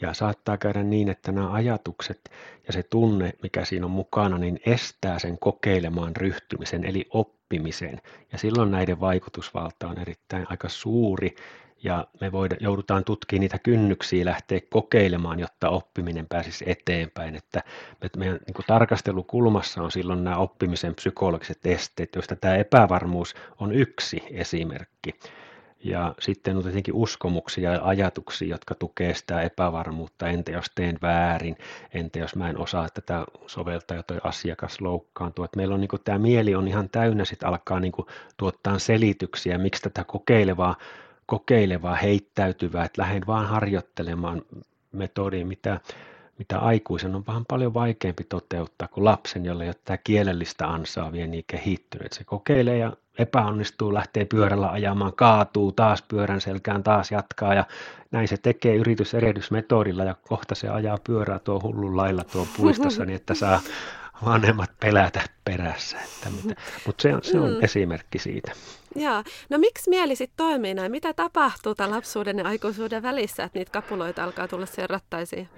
ja 0.00 0.14
saattaa 0.14 0.56
käydä 0.56 0.82
niin, 0.82 1.08
että 1.08 1.32
nämä 1.32 1.52
ajatukset 1.52 2.20
ja 2.66 2.72
se 2.72 2.82
tunne, 2.82 3.32
mikä 3.42 3.64
siinä 3.64 3.86
on 3.86 3.92
mukana, 3.92 4.38
niin 4.38 4.60
estää 4.66 5.18
sen 5.18 5.38
kokeilemaan 5.38 6.16
ryhtymisen, 6.16 6.84
eli 6.84 7.06
oppimisen 7.10 7.39
oppimiseen. 7.50 8.00
Ja 8.32 8.38
silloin 8.38 8.70
näiden 8.70 9.00
vaikutusvalta 9.00 9.88
on 9.88 9.98
erittäin 9.98 10.46
aika 10.50 10.68
suuri 10.68 11.34
ja 11.82 12.06
me 12.20 12.32
voida, 12.32 12.56
joudutaan 12.60 13.04
tutkimaan 13.04 13.40
niitä 13.40 13.58
kynnyksiä 13.58 14.24
lähteä 14.24 14.60
kokeilemaan, 14.70 15.40
jotta 15.40 15.68
oppiminen 15.68 16.26
pääsisi 16.28 16.64
eteenpäin. 16.68 17.36
Että 17.36 17.62
meidän 18.16 18.38
niin 18.46 18.54
kuin 18.54 18.66
tarkastelukulmassa 18.66 19.82
on 19.82 19.90
silloin 19.90 20.24
nämä 20.24 20.36
oppimisen 20.36 20.94
psykologiset 20.94 21.66
esteet, 21.66 22.14
joista 22.14 22.36
tämä 22.36 22.56
epävarmuus 22.56 23.34
on 23.60 23.72
yksi 23.72 24.22
esimerkki. 24.30 25.14
Ja 25.84 26.14
sitten 26.20 26.56
on 26.56 26.62
tietenkin 26.62 26.94
uskomuksia 26.94 27.72
ja 27.72 27.80
ajatuksia, 27.82 28.48
jotka 28.48 28.74
tukee 28.74 29.14
sitä 29.14 29.42
epävarmuutta. 29.42 30.28
Entä 30.28 30.52
jos 30.52 30.66
teen 30.74 30.98
väärin? 31.02 31.56
Entä 31.94 32.18
jos 32.18 32.36
mä 32.36 32.50
en 32.50 32.58
osaa 32.58 32.88
tätä 32.94 33.24
soveltaa 33.46 33.96
ja 33.96 34.02
toi 34.02 34.18
asiakas 34.24 34.80
loukkaantuu? 34.80 35.44
Että 35.44 35.56
meillä 35.56 35.74
on 35.74 35.80
niin 35.80 35.90
tämä 36.04 36.18
mieli 36.18 36.54
on 36.54 36.68
ihan 36.68 36.88
täynnä, 36.88 37.24
sitten 37.24 37.48
alkaa 37.48 37.80
niin 37.80 37.92
tuottaa 38.36 38.78
selityksiä, 38.78 39.58
miksi 39.58 39.82
tätä 39.82 40.04
kokeilevaa 40.04 40.76
kokeilevaa, 41.30 41.94
heittäytyvää, 41.94 42.84
että 42.84 43.02
lähden 43.02 43.26
vaan 43.26 43.46
harjoittelemaan 43.46 44.42
metodia, 44.92 45.46
mitä, 45.46 45.80
mitä 46.38 46.58
aikuisen 46.58 47.14
on 47.14 47.26
vähän 47.26 47.44
paljon 47.48 47.74
vaikeampi 47.74 48.24
toteuttaa 48.24 48.88
kuin 48.88 49.04
lapsen, 49.04 49.44
jolle 49.44 49.64
ei 49.64 49.68
ole 49.68 49.76
tämä 49.84 49.96
kielellistä 49.96 50.68
ansaa 50.68 51.12
vielä 51.12 51.26
niin 51.26 51.44
kehittynyt. 51.46 52.12
Se 52.12 52.24
kokeilee 52.24 52.78
ja 52.78 52.92
epäonnistuu, 53.20 53.94
lähtee 53.94 54.24
pyörällä 54.24 54.70
ajamaan, 54.70 55.12
kaatuu 55.16 55.72
taas 55.72 56.02
pyörän 56.02 56.40
selkään, 56.40 56.82
taas 56.82 57.10
jatkaa 57.10 57.54
ja 57.54 57.64
näin 58.10 58.28
se 58.28 58.36
tekee 58.36 58.74
yrityserehdysmetodilla 58.76 60.04
ja 60.04 60.14
kohta 60.28 60.54
se 60.54 60.68
ajaa 60.68 60.98
pyörää 61.04 61.38
tuo 61.38 61.60
hullun 61.62 61.96
lailla 61.96 62.24
tuo 62.24 62.46
puistossa 62.56 63.04
niin, 63.04 63.16
että 63.16 63.34
saa 63.34 63.60
vanhemmat 64.24 64.70
pelätä 64.80 65.20
perässä. 65.44 65.96
Että 65.98 66.30
mitä. 66.30 66.60
Mutta 66.86 67.02
se 67.02 67.14
on, 67.14 67.22
se 67.22 67.40
on 67.40 67.50
mm. 67.50 67.64
esimerkki 67.64 68.18
siitä. 68.18 68.52
Joo. 68.94 69.22
No 69.50 69.58
miksi 69.58 69.90
mieli 69.90 70.16
sitten 70.16 70.36
toimii 70.36 70.74
näin? 70.74 70.92
Mitä 70.92 71.12
tapahtuu 71.12 71.74
tämän 71.74 71.90
lapsuuden 71.90 72.38
ja 72.38 72.46
aikuisuuden 72.46 73.02
välissä, 73.02 73.44
että 73.44 73.58
niitä 73.58 73.72
kapuloita 73.72 74.24
alkaa 74.24 74.48
tulla 74.48 74.66
siihen 74.66 74.90
rattaisiin? 74.90 75.48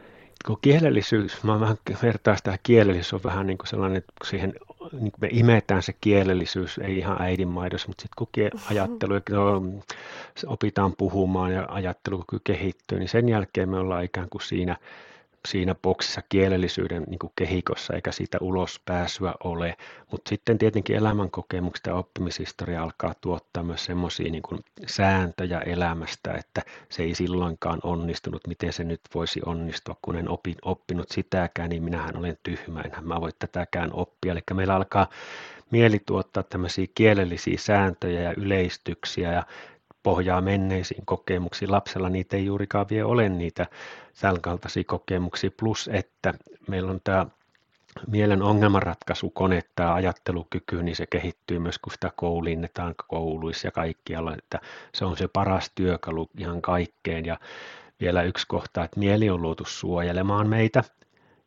Kun 0.47 0.59
kielellisyys, 0.61 1.43
mä 1.43 1.61
vähän 1.61 1.77
vertaan 2.03 2.37
sitä 2.37 2.59
kielellisyys 2.63 3.15
on 3.15 3.21
vähän 3.25 3.47
niin 3.47 3.59
kuin 3.59 3.69
sellainen, 3.69 3.97
että 3.97 4.13
siihen 4.25 4.55
niin 4.93 5.13
me 5.21 5.29
imetään 5.31 5.83
se 5.83 5.95
kielellisyys, 6.01 6.79
ei 6.79 6.99
ihan 6.99 7.23
äidinmaidossa, 7.23 7.89
mutta 7.89 8.03
sitten 8.03 8.51
kun 8.53 8.61
ajattelu, 8.71 9.15
no, 9.31 9.63
opitaan 10.47 10.95
puhumaan 10.99 11.53
ja 11.53 11.67
ajattelukyky 11.69 12.41
kehittyy, 12.45 12.99
niin 12.99 13.09
sen 13.09 13.29
jälkeen 13.29 13.69
me 13.69 13.79
ollaan 13.79 14.05
ikään 14.05 14.29
kuin 14.29 14.43
siinä 14.43 14.77
siinä 15.49 15.75
boksissa 15.75 16.23
kielellisyyden 16.29 17.05
niin 17.09 17.19
kuin 17.19 17.33
kehikossa 17.37 17.95
eikä 17.95 18.13
siitä 18.13 18.39
ulos 18.41 18.81
pääsyä 18.85 19.35
ole. 19.45 19.77
Mutta 20.11 20.29
sitten 20.29 20.59
tietenkin 20.59 20.97
elämänkokemukset 20.97 21.87
ja 21.87 21.95
oppimishistoria 21.95 22.83
alkaa 22.83 23.15
tuottaa 23.21 23.63
myös 23.63 23.85
semmoisia 23.85 24.31
niin 24.31 24.43
sääntöjä 24.87 25.61
elämästä, 25.61 26.33
että 26.33 26.63
se 26.89 27.03
ei 27.03 27.15
silloinkaan 27.15 27.81
onnistunut, 27.83 28.47
miten 28.47 28.73
se 28.73 28.85
nyt 28.85 29.01
voisi 29.15 29.41
onnistua, 29.47 29.97
kun 30.03 30.17
en 30.17 30.29
opi, 30.29 30.57
oppinut 30.63 31.09
sitäkään, 31.11 31.71
niin 31.71 31.83
minähän 31.83 32.17
olen 32.17 32.39
tyhmä, 32.43 32.81
enhän 32.81 33.09
mä 33.09 33.21
voi 33.21 33.31
tätäkään 33.39 33.91
oppia. 33.93 34.33
Eli 34.33 34.41
meillä 34.55 34.75
alkaa 34.75 35.07
mieli 35.73 36.01
tuottaa 36.07 36.43
tämmöisiä 36.43 36.87
kielellisiä 36.95 37.59
sääntöjä 37.59 38.21
ja 38.21 38.35
yleistyksiä 38.37 39.33
ja 39.33 39.43
pohjaa 40.03 40.41
menneisiin 40.41 41.07
kokemuksiin. 41.07 41.73
Lapsella 41.73 42.09
niitä 42.09 42.37
ei 42.37 42.45
juurikaan 42.45 42.87
vielä 42.91 43.07
ole 43.07 43.29
niitä 43.29 43.67
tämän 44.21 44.41
kaltaisia 44.41 44.85
kokemuksia, 44.87 45.51
plus 45.57 45.91
että 45.93 46.35
meillä 46.69 46.91
on 46.91 47.01
tämä 47.05 47.27
mielen 48.07 48.43
ongelmanratkaisukone, 48.43 49.61
tämä 49.77 49.95
ajattelukyky, 49.95 50.83
niin 50.83 50.97
se 50.97 51.07
kehittyy 51.07 51.59
myös, 51.59 51.79
kun 51.79 51.93
sitä 51.93 52.11
koulinnetaan 52.17 52.95
kouluissa 53.09 53.67
ja 53.67 53.73
kaikkialla, 53.73 54.35
että 54.35 54.61
se 54.95 55.05
on 55.05 55.17
se 55.17 55.29
paras 55.29 55.71
työkalu 55.75 56.31
ihan 56.39 56.63
kaikkeen. 56.63 57.27
Ja 57.27 57.39
vielä 58.01 58.23
yksi 58.23 58.47
kohta, 58.47 58.85
että 58.85 59.01
mieli 59.01 59.31
on 59.31 59.43
luotu 59.43 59.65
suojelemaan 59.65 60.49
meitä, 60.49 60.85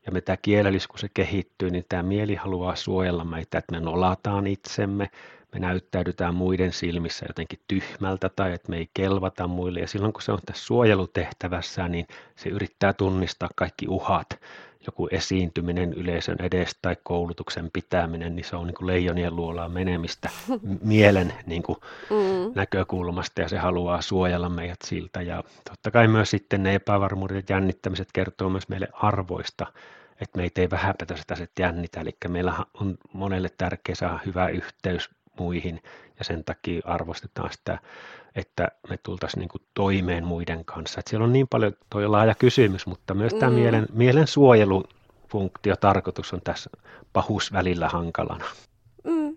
ja 0.05 0.11
me 0.11 0.21
tämä 0.21 0.37
kielellis, 0.37 0.87
kun 0.87 0.99
se 0.99 1.09
kehittyy, 1.13 1.69
niin 1.69 1.85
tämä 1.89 2.03
mieli 2.03 2.35
haluaa 2.35 2.75
suojella 2.75 3.23
meitä, 3.23 3.57
että 3.57 3.71
me 3.71 3.79
nolataan 3.79 4.47
itsemme, 4.47 5.09
me 5.55 5.59
näyttäydytään 5.59 6.35
muiden 6.35 6.73
silmissä 6.73 7.25
jotenkin 7.29 7.59
tyhmältä 7.67 8.29
tai 8.29 8.53
että 8.53 8.69
me 8.69 8.77
ei 8.77 8.89
kelvata 8.93 9.47
muille. 9.47 9.79
Ja 9.79 9.87
silloin 9.87 10.13
kun 10.13 10.21
se 10.21 10.31
on 10.31 10.39
tässä 10.45 10.65
suojelutehtävässä, 10.65 11.87
niin 11.87 12.07
se 12.35 12.49
yrittää 12.49 12.93
tunnistaa 12.93 13.49
kaikki 13.55 13.87
uhat. 13.87 14.39
Joku 14.85 15.07
esiintyminen 15.11 15.93
yleisön 15.93 16.37
edestä 16.39 16.79
tai 16.81 16.95
koulutuksen 17.03 17.69
pitäminen, 17.73 18.35
niin 18.35 18.43
se 18.43 18.55
on 18.55 18.67
niin 18.67 18.75
kuin 18.75 18.87
leijonien 18.87 19.35
luolaan 19.35 19.71
menemistä 19.71 20.29
mielen 20.81 21.33
niin 21.45 21.63
kuin 21.63 21.77
mm. 22.09 22.51
näkökulmasta 22.55 23.41
ja 23.41 23.49
se 23.49 23.57
haluaa 23.57 24.01
suojella 24.01 24.49
meidät 24.49 24.81
siltä. 24.83 25.21
Ja 25.21 25.43
totta 25.69 25.91
kai 25.91 26.07
myös 26.07 26.31
sitten 26.31 26.63
ne 26.63 26.75
epävarmuudet 26.75 27.49
ja 27.49 27.55
jännittämiset 27.55 28.09
kertoo 28.13 28.49
myös 28.49 28.69
meille 28.69 28.87
arvoista, 28.93 29.67
että 30.21 30.37
meitä 30.37 30.61
ei 30.61 30.69
vähäpätä 30.69 31.15
sitä 31.15 31.35
jännitä. 31.59 32.01
Eli 32.01 32.17
meillä 32.27 32.53
on 32.73 32.97
monelle 33.13 33.49
tärkeä 33.57 33.95
saada 33.95 34.19
hyvä 34.25 34.47
yhteys 34.47 35.09
muihin 35.39 35.83
ja 36.19 36.25
sen 36.25 36.43
takia 36.43 36.81
arvostetaan 36.85 37.51
sitä, 37.51 37.79
että 38.35 38.67
me 38.89 38.97
tultaisiin 38.97 39.39
niin 39.39 39.61
toimeen 39.73 40.25
muiden 40.25 40.65
kanssa. 40.65 40.99
Et 40.99 41.07
siellä 41.07 41.23
on 41.23 41.33
niin 41.33 41.47
paljon, 41.47 41.73
tuo 41.89 42.11
laaja 42.11 42.35
kysymys, 42.35 42.87
mutta 42.87 43.13
myös 43.13 43.33
tämä 43.33 43.49
mm. 43.49 43.55
mielen, 43.55 43.85
mielen 43.93 44.27
suojelufunktio, 44.27 45.75
tarkoitus 45.75 46.33
on 46.33 46.41
tässä 46.43 46.69
pahusvälillä 47.13 47.89
hankalana. 47.89 48.45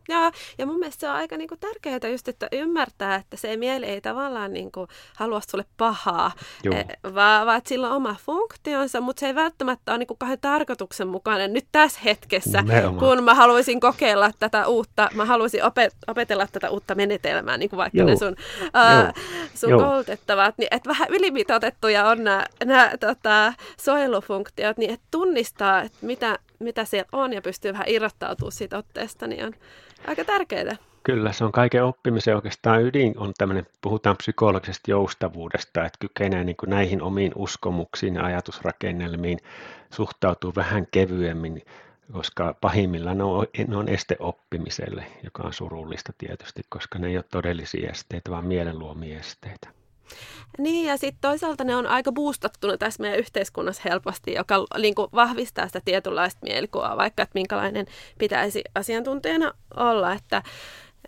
Ja, 0.08 0.32
ja 0.58 0.66
mun 0.66 0.78
mielestä 0.78 1.00
se 1.00 1.08
on 1.08 1.14
aika 1.14 1.36
niin 1.36 1.48
kuin 1.48 1.60
tärkeää 1.60 2.12
just, 2.12 2.28
että 2.28 2.48
ymmärtää, 2.52 3.14
että 3.14 3.36
se 3.36 3.56
mieli 3.56 3.86
ei 3.86 4.00
tavallaan 4.00 4.52
niin 4.52 4.72
kuin 4.72 4.88
halua 5.16 5.40
sulle 5.50 5.64
pahaa, 5.76 6.32
e, 6.64 7.10
vaan, 7.14 7.46
vaan 7.46 7.58
että 7.58 7.68
sillä 7.68 7.88
on 7.90 7.96
oma 7.96 8.16
funktionsa, 8.26 9.00
mutta 9.00 9.20
se 9.20 9.26
ei 9.26 9.34
välttämättä 9.34 9.92
ole 9.92 9.98
niin 9.98 10.06
kuin 10.06 10.18
kahden 10.18 10.38
tarkoituksenmukainen 10.40 11.52
nyt 11.52 11.66
tässä 11.72 12.00
hetkessä, 12.04 12.62
Nimenomaan. 12.62 12.98
kun 12.98 13.24
mä 13.24 13.34
haluaisin 13.34 13.80
kokeilla 13.80 14.30
tätä 14.38 14.66
uutta, 14.66 15.08
mä 15.14 15.24
haluaisin 15.24 15.60
opet- 15.60 15.96
opetella 16.06 16.46
tätä 16.52 16.70
uutta 16.70 16.94
menetelmää, 16.94 17.56
niin 17.56 17.70
kuin 17.70 17.78
vaikka 17.78 17.98
Joo. 17.98 18.08
ne 18.08 18.16
sun, 18.16 18.36
ää, 18.74 19.12
sun 19.54 19.70
koulutettavat, 19.70 20.58
niin 20.58 20.68
että 20.70 20.88
vähän 20.88 21.08
ylimitoitettuja 21.10 22.08
on 22.08 22.24
nämä, 22.24 22.46
nämä 22.64 22.92
tota, 23.00 23.52
suojelufunktiot, 23.80 24.78
niin 24.78 24.90
että 24.90 25.06
tunnistaa, 25.10 25.82
että 25.82 25.98
mitä, 26.02 26.38
mitä 26.58 26.84
siellä 26.84 27.08
on 27.12 27.32
ja 27.32 27.42
pystyy 27.42 27.72
vähän 27.72 27.88
irrottautumaan 27.88 28.52
siitä 28.52 28.78
otteesta, 28.78 29.26
niin 29.26 29.44
on 29.44 29.54
aika 30.06 30.24
tärkeää. 30.24 30.76
Kyllä, 31.02 31.32
se 31.32 31.44
on 31.44 31.52
kaiken 31.52 31.84
oppimisen 31.84 32.36
oikeastaan 32.36 32.82
ydin, 32.82 33.14
on 33.18 33.32
tämmöinen, 33.38 33.66
puhutaan 33.80 34.16
psykologisesta 34.16 34.90
joustavuudesta, 34.90 35.84
että 35.84 35.98
kykenee 35.98 36.44
niin 36.44 36.56
kuin 36.56 36.70
näihin 36.70 37.02
omiin 37.02 37.32
uskomuksiin 37.34 38.14
ja 38.14 38.24
ajatusrakennelmiin 38.24 39.38
suhtautuu 39.94 40.52
vähän 40.56 40.86
kevyemmin, 40.90 41.62
koska 42.12 42.54
pahimmillaan 42.60 43.18
ne 43.18 43.24
on, 43.24 43.46
ne 43.68 43.76
on 43.76 43.88
este 43.88 44.16
oppimiselle, 44.18 45.06
joka 45.24 45.42
on 45.42 45.52
surullista 45.52 46.12
tietysti, 46.18 46.62
koska 46.68 46.98
ne 46.98 47.08
ei 47.08 47.16
ole 47.16 47.24
todellisia 47.30 47.90
esteitä, 47.90 48.30
vaan 48.30 48.46
mielenluomia 48.46 49.18
esteitä. 49.18 49.77
Niin, 50.58 50.86
ja 50.86 50.96
sitten 50.96 51.20
toisaalta 51.20 51.64
ne 51.64 51.76
on 51.76 51.86
aika 51.86 52.12
boostattuna 52.12 52.78
tässä 52.78 53.02
meidän 53.02 53.18
yhteiskunnassa 53.18 53.82
helposti, 53.84 54.32
joka 54.32 54.66
niin 54.78 54.94
kuin 54.94 55.08
vahvistaa 55.14 55.66
sitä 55.66 55.80
tietynlaista 55.84 56.40
mielikuvaa, 56.42 56.96
vaikka 56.96 57.22
että 57.22 57.34
minkälainen 57.34 57.86
pitäisi 58.18 58.64
asiantuntijana 58.74 59.52
olla, 59.76 60.12
että 60.12 60.42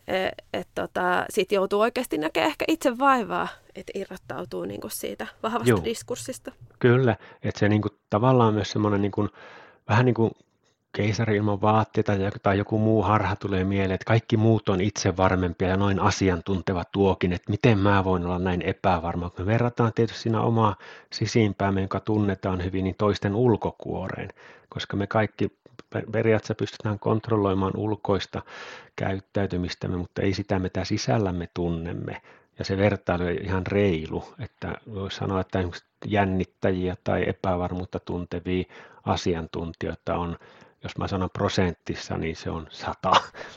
et, 0.09 0.33
et, 0.53 0.69
tota, 0.75 1.25
sitten 1.31 1.57
joutuu 1.57 1.81
oikeasti 1.81 2.19
näkemään 2.19 2.51
ehkä 2.51 2.65
itse 2.69 2.99
vaivaa, 2.99 3.49
että 3.75 3.93
irrottautuu 3.95 4.65
niin 4.65 4.81
kuin 4.81 4.91
siitä 4.91 5.27
vahvasta 5.43 5.69
Joo. 5.69 5.85
diskurssista. 5.85 6.53
Kyllä, 6.79 7.17
että 7.43 7.59
se 7.59 7.69
niin 7.69 7.83
kuin, 7.83 7.93
tavallaan 8.11 8.55
myös 8.55 8.71
semmoinen 8.71 9.03
niin 9.03 9.31
vähän 9.89 10.05
niin 10.05 10.15
kuin 10.15 10.31
keisari 10.92 11.37
ilman 11.37 11.61
vaatteita 11.61 12.12
tai 12.42 12.59
joku 12.59 12.79
muu 12.79 13.03
harha 13.03 13.37
tulee 13.37 13.64
mieleen, 13.64 13.92
että 13.92 14.05
kaikki 14.05 14.37
muut 14.37 14.68
on 14.68 14.81
itse 14.81 15.16
varmempia 15.16 15.68
ja 15.68 15.76
noin 15.76 16.00
asiantunteva 16.00 16.85
tuokin, 16.92 17.33
että 17.33 17.50
miten 17.50 17.79
mä 17.79 18.05
voin 18.05 18.26
olla 18.26 18.38
näin 18.38 18.62
epävarma. 18.62 19.31
Me 19.38 19.46
verrataan 19.46 19.92
tietysti 19.94 20.22
siinä 20.22 20.40
omaa 20.40 20.76
sisimpäämme, 21.12 21.83
joka 21.83 22.00
tunnetaan 22.00 22.64
hyvin, 22.64 22.85
niin 22.85 22.94
toisten 22.98 23.35
ulkokuoreen, 23.35 24.29
koska 24.68 24.96
me 24.96 25.07
kaikki 25.07 25.61
periaatteessa 26.12 26.55
pystytään 26.55 26.98
kontrolloimaan 26.98 27.76
ulkoista 27.76 28.42
käyttäytymistämme, 28.96 29.96
mutta 29.96 30.22
ei 30.22 30.35
sitä, 30.35 30.59
mitä 30.59 30.85
sisällämme 30.85 31.48
tunnemme. 31.55 32.22
Ja 32.59 32.64
se 32.64 32.76
vertailu 32.76 33.24
on 33.24 33.31
ihan 33.31 33.66
reilu, 33.66 34.24
että 34.38 34.74
voisi 34.94 35.16
sanoa, 35.16 35.40
että 35.40 35.59
jännittäjiä 36.07 36.96
tai 37.05 37.29
epävarmuutta 37.29 38.00
tuntevia 38.00 38.64
asiantuntijoita 39.05 40.16
on 40.16 40.37
jos 40.83 40.99
mä 40.99 41.09
sanon 41.09 41.31
prosentissa, 41.33 42.16
niin 42.16 42.37
se 42.37 42.51
on 42.51 42.66
sata. 42.71 43.12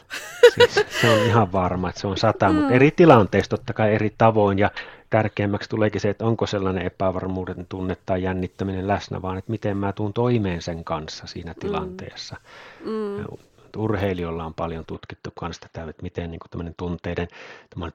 siis 0.55 0.85
se 1.01 1.09
on 1.09 1.19
ihan 1.19 1.51
varma, 1.51 1.89
että 1.89 2.01
se 2.01 2.07
on 2.07 2.17
sata, 2.17 2.49
mm. 2.49 2.55
mutta 2.55 2.73
eri 2.73 2.91
tilanteissa 2.91 3.49
totta 3.49 3.73
kai 3.73 3.93
eri 3.93 4.13
tavoin 4.17 4.59
ja 4.59 4.71
tärkeämmäksi 5.09 5.69
tuleekin 5.69 6.01
se, 6.01 6.09
että 6.09 6.25
onko 6.25 6.47
sellainen 6.47 6.85
epävarmuuden 6.85 7.65
tunne 7.69 7.97
tai 8.05 8.23
jännittäminen 8.23 8.87
läsnä, 8.87 9.21
vaan 9.21 9.37
että 9.37 9.51
miten 9.51 9.77
mä 9.77 9.93
tuun 9.93 10.13
toimeen 10.13 10.61
sen 10.61 10.83
kanssa 10.83 11.27
siinä 11.27 11.51
mm. 11.51 11.59
tilanteessa. 11.59 12.37
Mm. 12.85 13.37
Että 13.73 13.79
urheilijoilla 13.79 14.45
on 14.45 14.53
paljon 14.53 14.85
tutkittu 14.85 15.29
myös 15.41 15.59
tätä, 15.59 15.89
että 15.89 16.03
miten 16.03 16.31
niin 16.31 16.39
kuin 16.51 16.73
tunteiden 16.77 17.27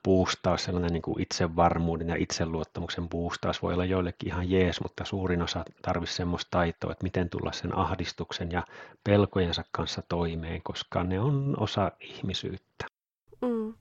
boostaus, 0.04 0.64
sellainen 0.64 0.92
niin 0.92 1.20
itsevarmuuden 1.20 2.08
ja 2.08 2.16
itseluottamuksen 2.16 3.08
boostaus 3.08 3.62
voi 3.62 3.74
olla 3.74 3.84
joillekin 3.84 4.28
ihan 4.28 4.50
jees, 4.50 4.80
mutta 4.80 5.04
suurin 5.04 5.42
osa 5.42 5.64
tarvitsee 5.82 6.16
semmoista 6.16 6.50
taitoa, 6.50 6.92
että 6.92 7.04
miten 7.04 7.30
tulla 7.30 7.52
sen 7.52 7.78
ahdistuksen 7.78 8.52
ja 8.52 8.64
pelkojensa 9.04 9.64
kanssa 9.72 10.02
toimeen, 10.08 10.62
koska 10.62 11.04
ne 11.04 11.20
on 11.20 11.54
osa 11.58 11.92
ihmisyyttä. 12.00 12.97
Mm. 13.40 13.74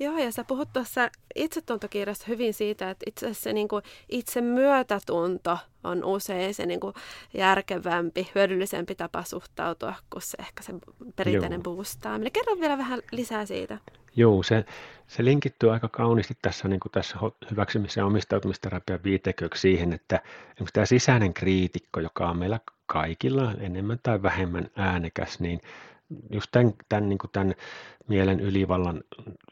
Joo, 0.00 0.18
ja 0.18 0.32
sä 0.32 0.44
puhut 0.44 0.68
tuossa 0.72 1.10
itsetuntokirjassa 1.34 2.24
hyvin 2.28 2.54
siitä, 2.54 2.90
että 2.90 3.04
itse 3.08 3.26
asiassa 3.26 3.42
se 3.42 3.52
niin 3.52 3.68
kuin 3.68 3.82
itse 4.08 4.40
myötätunto 4.40 5.58
on 5.84 6.04
usein 6.04 6.54
se 6.54 6.66
niin 6.66 6.80
kuin 6.80 6.94
järkevämpi, 7.34 8.30
hyödyllisempi 8.34 8.94
tapa 8.94 9.22
suhtautua 9.22 9.94
kuin 10.10 10.22
se 10.22 10.36
ehkä 10.40 10.62
se 10.62 10.72
perinteinen 11.16 11.62
Joo. 11.64 11.74
boostaaminen. 11.74 12.32
Kerro 12.32 12.60
vielä 12.60 12.78
vähän 12.78 13.00
lisää 13.12 13.46
siitä. 13.46 13.78
Joo, 14.16 14.42
se, 14.42 14.64
se 15.06 15.24
linkittyy 15.24 15.72
aika 15.72 15.88
kauniisti 15.88 16.38
tässä, 16.42 16.68
niin 16.68 16.80
kuin 16.80 16.92
tässä 16.92 17.18
hyväksymisen 17.50 18.00
ja 18.00 18.06
omistautumisterapian 18.06 19.00
viiteköksi 19.04 19.60
siihen, 19.60 19.92
että 19.92 20.20
tämä 20.72 20.86
sisäinen 20.86 21.34
kriitikko, 21.34 22.00
joka 22.00 22.30
on 22.30 22.38
meillä 22.38 22.60
kaikilla 22.86 23.52
enemmän 23.60 23.98
tai 24.02 24.22
vähemmän 24.22 24.70
äänekäs, 24.76 25.40
niin 25.40 25.60
just 26.30 26.48
tämän, 26.50 26.74
tämän, 26.88 27.08
niin 27.08 27.18
kuin 27.18 27.30
tämän 27.30 27.54
mielen 28.08 28.40
ylivallan 28.40 29.00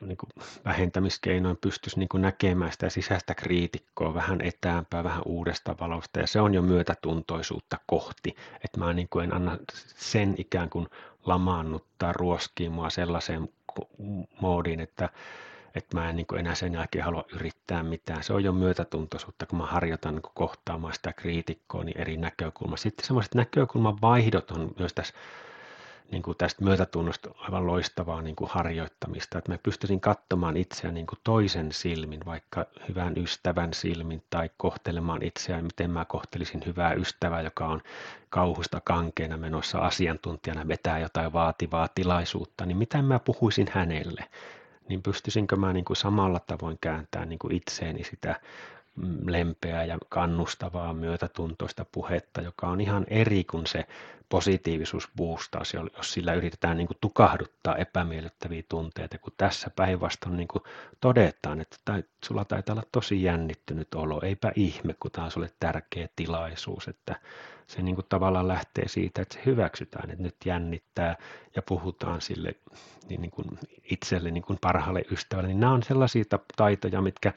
niin 0.00 0.16
kuin 0.16 0.30
vähentämiskeinoin 0.64 1.56
pystyisi 1.60 1.98
niin 1.98 2.08
kuin 2.08 2.22
näkemään 2.22 2.72
sitä 2.72 2.90
sisäistä 2.90 3.34
kriitikkoa 3.34 4.14
vähän 4.14 4.40
etäämpää, 4.40 5.04
vähän 5.04 5.22
uudesta 5.24 5.76
valosta, 5.80 6.20
ja 6.20 6.26
se 6.26 6.40
on 6.40 6.54
jo 6.54 6.62
myötätuntoisuutta 6.62 7.78
kohti, 7.86 8.36
että 8.64 8.78
mä 8.78 8.92
niin 8.92 9.08
kuin 9.08 9.24
en 9.24 9.34
anna 9.34 9.58
sen 9.96 10.34
ikään 10.38 10.70
kuin 10.70 10.86
lamaannuttaa, 11.26 12.12
ruoskiin 12.12 12.72
mua 12.72 12.90
sellaiseen 12.90 13.48
moodiin, 14.40 14.80
että, 14.80 15.08
että 15.74 15.96
mä 15.96 16.10
en 16.10 16.16
niin 16.16 16.26
enää 16.38 16.54
sen 16.54 16.74
jälkeen 16.74 17.04
halua 17.04 17.24
yrittää 17.34 17.82
mitään. 17.82 18.22
Se 18.22 18.32
on 18.32 18.44
jo 18.44 18.52
myötätuntoisuutta, 18.52 19.46
kun 19.46 19.58
mä 19.58 19.66
harjoitan 19.66 20.14
niin 20.14 20.32
kohtaamaan 20.34 20.94
sitä 20.94 21.12
kriitikkoa 21.12 21.84
niin 21.84 22.00
eri 22.00 22.16
näkökulmasta. 22.16 22.82
Sitten 22.82 23.06
semmoiset 23.06 23.34
näkökulman 23.34 24.00
vaihdot 24.02 24.50
on 24.50 24.70
myös 24.78 24.94
tässä 24.94 25.14
niin 26.10 26.22
kuin 26.22 26.36
tästä 26.36 26.64
myötätunnosta 26.64 27.30
aivan 27.38 27.66
loistavaa 27.66 28.22
niin 28.22 28.36
kuin 28.36 28.50
harjoittamista, 28.50 29.38
että 29.38 29.52
mä 29.52 29.58
pystyisin 29.62 30.00
katsomaan 30.00 30.56
itseä 30.56 30.92
niin 30.92 31.06
kuin 31.06 31.18
toisen 31.24 31.72
silmin, 31.72 32.20
vaikka 32.26 32.66
hyvän 32.88 33.12
ystävän 33.16 33.74
silmin, 33.74 34.22
tai 34.30 34.50
kohtelemaan 34.56 35.22
itseään, 35.22 35.64
miten 35.64 35.90
mä 35.90 36.04
kohtelisin 36.04 36.62
hyvää 36.66 36.92
ystävää, 36.92 37.40
joka 37.40 37.66
on 37.66 37.82
kauhusta 38.30 38.80
kankeena 38.84 39.36
menossa 39.36 39.78
asiantuntijana, 39.78 40.68
vetää 40.68 40.98
jotain 40.98 41.32
vaativaa 41.32 41.88
tilaisuutta, 41.88 42.66
niin 42.66 42.76
mitä 42.76 43.02
mä 43.02 43.18
puhuisin 43.18 43.68
hänelle, 43.70 44.24
niin 44.88 45.02
pystyisinkö 45.02 45.56
mä 45.56 45.72
niin 45.72 45.84
kuin 45.84 45.96
samalla 45.96 46.40
tavoin 46.40 46.78
kääntämään 46.80 47.28
niin 47.28 47.38
kuin 47.38 47.54
itseeni 47.54 48.04
sitä 48.04 48.40
lempeää 49.26 49.84
ja 49.84 49.98
kannustavaa 50.08 50.94
myötätuntoista 50.94 51.86
puhetta, 51.92 52.40
joka 52.40 52.68
on 52.68 52.80
ihan 52.80 53.06
eri 53.08 53.44
kuin 53.44 53.66
se 53.66 53.86
positiivisuusboostaus, 54.28 55.74
jos 55.74 56.12
sillä 56.12 56.34
yritetään 56.34 56.76
niin 56.76 56.86
kuin 56.86 56.98
tukahduttaa 57.00 57.76
epämiellyttäviä 57.76 58.62
tunteita, 58.68 59.18
kun 59.18 59.32
tässä 59.36 59.70
päinvastoin 59.76 60.36
niin 60.36 60.48
todetaan, 61.00 61.60
että 61.60 61.76
tai, 61.84 62.04
sulla 62.24 62.44
taitaa 62.44 62.72
olla 62.72 62.84
tosi 62.92 63.22
jännittynyt 63.22 63.94
olo, 63.94 64.20
eipä 64.22 64.52
ihme, 64.56 64.94
kun 65.00 65.10
tämä 65.10 65.24
on 65.24 65.30
sulle 65.30 65.50
tärkeä 65.60 66.08
tilaisuus, 66.16 66.88
että 66.88 67.16
se 67.66 67.82
niin 67.82 67.94
kuin 67.94 68.06
tavallaan 68.08 68.48
lähtee 68.48 68.88
siitä, 68.88 69.22
että 69.22 69.34
se 69.34 69.40
hyväksytään, 69.46 70.10
että 70.10 70.22
nyt 70.22 70.36
jännittää 70.44 71.16
ja 71.56 71.62
puhutaan 71.62 72.20
sille 72.20 72.54
niin, 73.08 73.30
kuin 73.30 73.58
itselle 73.90 74.30
niin 74.30 74.42
kuin 74.42 74.58
parhaalle 74.60 75.02
ystävälle, 75.10 75.48
niin 75.48 75.60
nämä 75.60 75.72
on 75.72 75.82
sellaisia 75.82 76.24
taitoja, 76.56 77.02
mitkä 77.02 77.32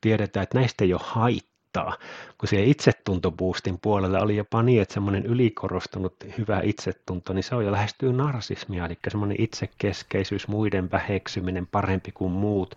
tiedetään, 0.00 0.42
että 0.42 0.58
näistä 0.58 0.84
ei 0.84 0.92
ole 0.92 1.00
haittaa. 1.04 1.96
Kun 2.38 2.48
se 2.48 2.62
itsetuntoboostin 2.62 3.78
puolella 3.82 4.18
oli 4.18 4.36
jopa 4.36 4.62
niin, 4.62 4.82
että 4.82 4.94
semmoinen 4.94 5.26
ylikorostunut 5.26 6.14
hyvä 6.38 6.60
itsetunto, 6.64 7.32
niin 7.32 7.42
se 7.42 7.54
on 7.54 7.64
jo 7.64 7.72
lähestyy 7.72 8.12
narsismia, 8.12 8.86
eli 8.86 8.98
semmoinen 9.08 9.36
itsekeskeisyys, 9.40 10.48
muiden 10.48 10.90
väheksyminen 10.90 11.66
parempi 11.66 12.12
kuin 12.12 12.32
muut, 12.32 12.74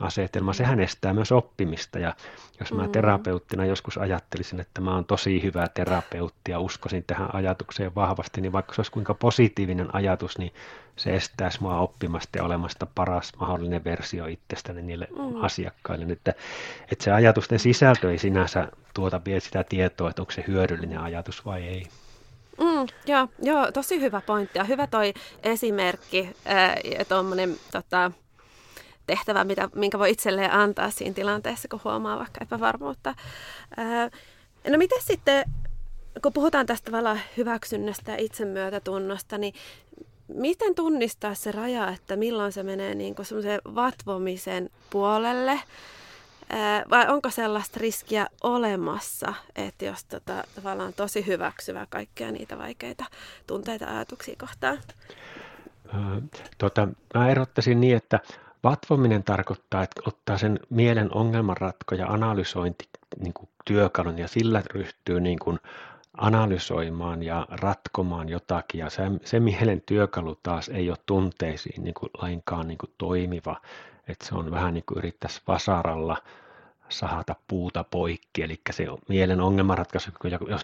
asetelma, 0.00 0.52
sehän 0.52 0.80
estää 0.80 1.14
myös 1.14 1.32
oppimista 1.32 1.98
ja 1.98 2.14
jos 2.60 2.72
mä 2.72 2.82
mm. 2.82 2.92
terapeuttina 2.92 3.64
joskus 3.64 3.98
ajattelisin, 3.98 4.60
että 4.60 4.80
mä 4.80 4.94
oon 4.94 5.04
tosi 5.04 5.42
hyvä 5.42 5.68
terapeutti 5.68 6.50
ja 6.50 6.60
uskoisin 6.60 7.04
tähän 7.06 7.34
ajatukseen 7.34 7.94
vahvasti, 7.94 8.40
niin 8.40 8.52
vaikka 8.52 8.74
se 8.74 8.80
olisi 8.80 8.92
kuinka 8.92 9.14
positiivinen 9.14 9.94
ajatus, 9.94 10.38
niin 10.38 10.52
se 10.96 11.16
estäisi 11.16 11.62
mua 11.62 11.78
oppimasta 11.78 12.38
ja 12.38 12.44
olemasta 12.44 12.86
paras 12.94 13.32
mahdollinen 13.40 13.84
versio 13.84 14.26
itsestäni 14.26 14.82
niille 14.82 15.08
mm. 15.18 15.44
asiakkaille. 15.44 16.12
Että, 16.12 16.34
että 16.92 17.04
se 17.04 17.12
ajatusten 17.12 17.58
sisältö 17.58 18.10
ei 18.10 18.18
sinänsä 18.18 18.68
tuota 18.94 19.20
vielä 19.24 19.40
sitä 19.40 19.64
tietoa, 19.64 20.10
että 20.10 20.22
onko 20.22 20.32
se 20.32 20.44
hyödyllinen 20.46 21.00
ajatus 21.00 21.44
vai 21.44 21.62
ei. 21.62 21.86
Mm, 22.60 22.86
joo, 23.06 23.28
joo, 23.42 23.72
tosi 23.72 24.00
hyvä 24.00 24.20
pointti 24.26 24.58
ja 24.58 24.64
hyvä 24.64 24.86
toi 24.86 25.14
esimerkki 25.42 26.36
ja 26.98 27.04
tuommoinen 27.04 27.56
tota, 27.72 28.10
tehtävä, 29.06 29.44
mitä, 29.44 29.68
minkä 29.74 29.98
voi 29.98 30.10
itselleen 30.10 30.52
antaa 30.52 30.90
siinä 30.90 31.14
tilanteessa, 31.14 31.68
kun 31.68 31.80
huomaa 31.84 32.18
vaikka 32.18 32.38
epävarmuutta. 32.42 33.14
Ää, 33.76 34.10
no 34.68 34.78
miten 34.78 35.02
sitten, 35.02 35.44
kun 36.22 36.32
puhutaan 36.32 36.66
tästä 36.66 36.90
tavallaan 36.90 37.20
hyväksynnästä 37.36 38.12
ja 38.12 38.18
itsemyötätunnosta, 38.18 39.38
niin 39.38 39.54
miten 40.28 40.74
tunnistaa 40.74 41.34
se 41.34 41.52
raja, 41.52 41.88
että 41.88 42.16
milloin 42.16 42.52
se 42.52 42.62
menee 42.62 42.94
niin 42.94 43.14
kuin 43.14 43.26
semmoisen 43.26 43.60
vatvomisen 43.74 44.70
puolelle? 44.90 45.60
Ää, 46.50 46.84
vai 46.90 47.08
onko 47.08 47.30
sellaista 47.30 47.80
riskiä 47.80 48.26
olemassa, 48.42 49.34
että 49.56 49.84
jos 49.84 50.04
tota, 50.04 50.44
tavallaan 50.54 50.92
tosi 50.92 51.26
hyväksyvä 51.26 51.86
kaikkia 51.90 52.30
niitä 52.30 52.58
vaikeita 52.58 53.04
tunteita 53.46 53.84
ja 53.84 53.90
ajatuksia 53.90 54.34
kohtaan? 54.40 54.78
Tota, 56.58 56.88
mä 57.14 57.30
erottaisin 57.30 57.80
niin, 57.80 57.96
että 57.96 58.20
Vatvominen 58.66 59.24
tarkoittaa, 59.24 59.82
että 59.82 60.02
ottaa 60.06 60.38
sen 60.38 60.60
mielen 60.70 61.10
ongelmanratko- 61.14 61.94
ja 61.98 62.06
analysointi 62.06 62.88
niin 63.18 63.32
kuin 63.32 63.48
työkalun 63.64 64.18
ja 64.18 64.28
sillä 64.28 64.62
ryhtyy 64.74 65.20
niin 65.20 65.38
kuin 65.38 65.58
analysoimaan 66.16 67.22
ja 67.22 67.46
ratkomaan 67.50 68.28
jotakin. 68.28 68.78
Ja 68.78 68.90
se, 68.90 69.02
se 69.24 69.40
mielen 69.40 69.82
työkalu 69.86 70.38
taas 70.42 70.68
ei 70.68 70.90
ole 70.90 70.98
tunteisiin 71.06 71.84
niin 71.84 71.94
kuin 71.94 72.10
lainkaan 72.22 72.68
niin 72.68 72.78
kuin 72.78 72.90
toimiva. 72.98 73.60
Että 74.08 74.26
se 74.26 74.34
on 74.34 74.50
vähän 74.50 74.74
niin 74.74 74.84
kuin 74.86 74.98
yrittäisi 74.98 75.42
vasaralla 75.48 76.16
sahata 76.88 77.36
puuta 77.48 77.84
poikki, 77.84 78.42
eli 78.42 78.60
se 78.70 78.90
on 78.90 78.98
mielen 79.08 79.40
ongelmanratkaisu, 79.40 80.10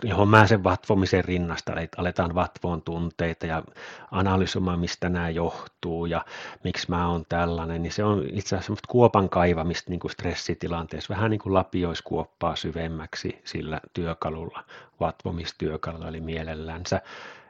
johon 0.03 0.29
mä 0.29 0.47
sen 0.47 0.65
vatvomisen 0.65 1.25
rinnasta, 1.25 1.81
että 1.81 2.01
aletaan 2.01 2.35
vatvoon 2.35 2.83
tunteita 2.83 3.47
ja 3.47 3.63
analysoimaan, 4.11 4.81
mistä 4.81 5.09
nämä 5.09 5.31
johtuu 5.31 6.07
ja 6.07 6.25
miksi 6.65 6.87
mä 6.91 7.09
oon 7.09 7.25
tällainen, 7.29 7.83
niin 7.83 7.93
se 7.93 8.05
on 8.05 8.25
itse 8.25 8.57
asiassa 8.57 8.67
semmoista 8.67 8.89
kuopan 8.89 9.29
kaivamista 9.29 9.91
niin 9.91 10.01
kuin 10.01 10.11
stressitilanteessa, 10.11 11.15
vähän 11.15 11.31
niin 11.31 11.41
kuin 11.41 11.55
lapioiskuoppaa 11.55 12.57
syvemmäksi 12.57 13.41
sillä 13.45 13.81
työkalulla, 13.93 14.65
vatvomistyökalulla, 15.01 16.09
eli 16.09 16.21
mielellänsä. 16.21 17.01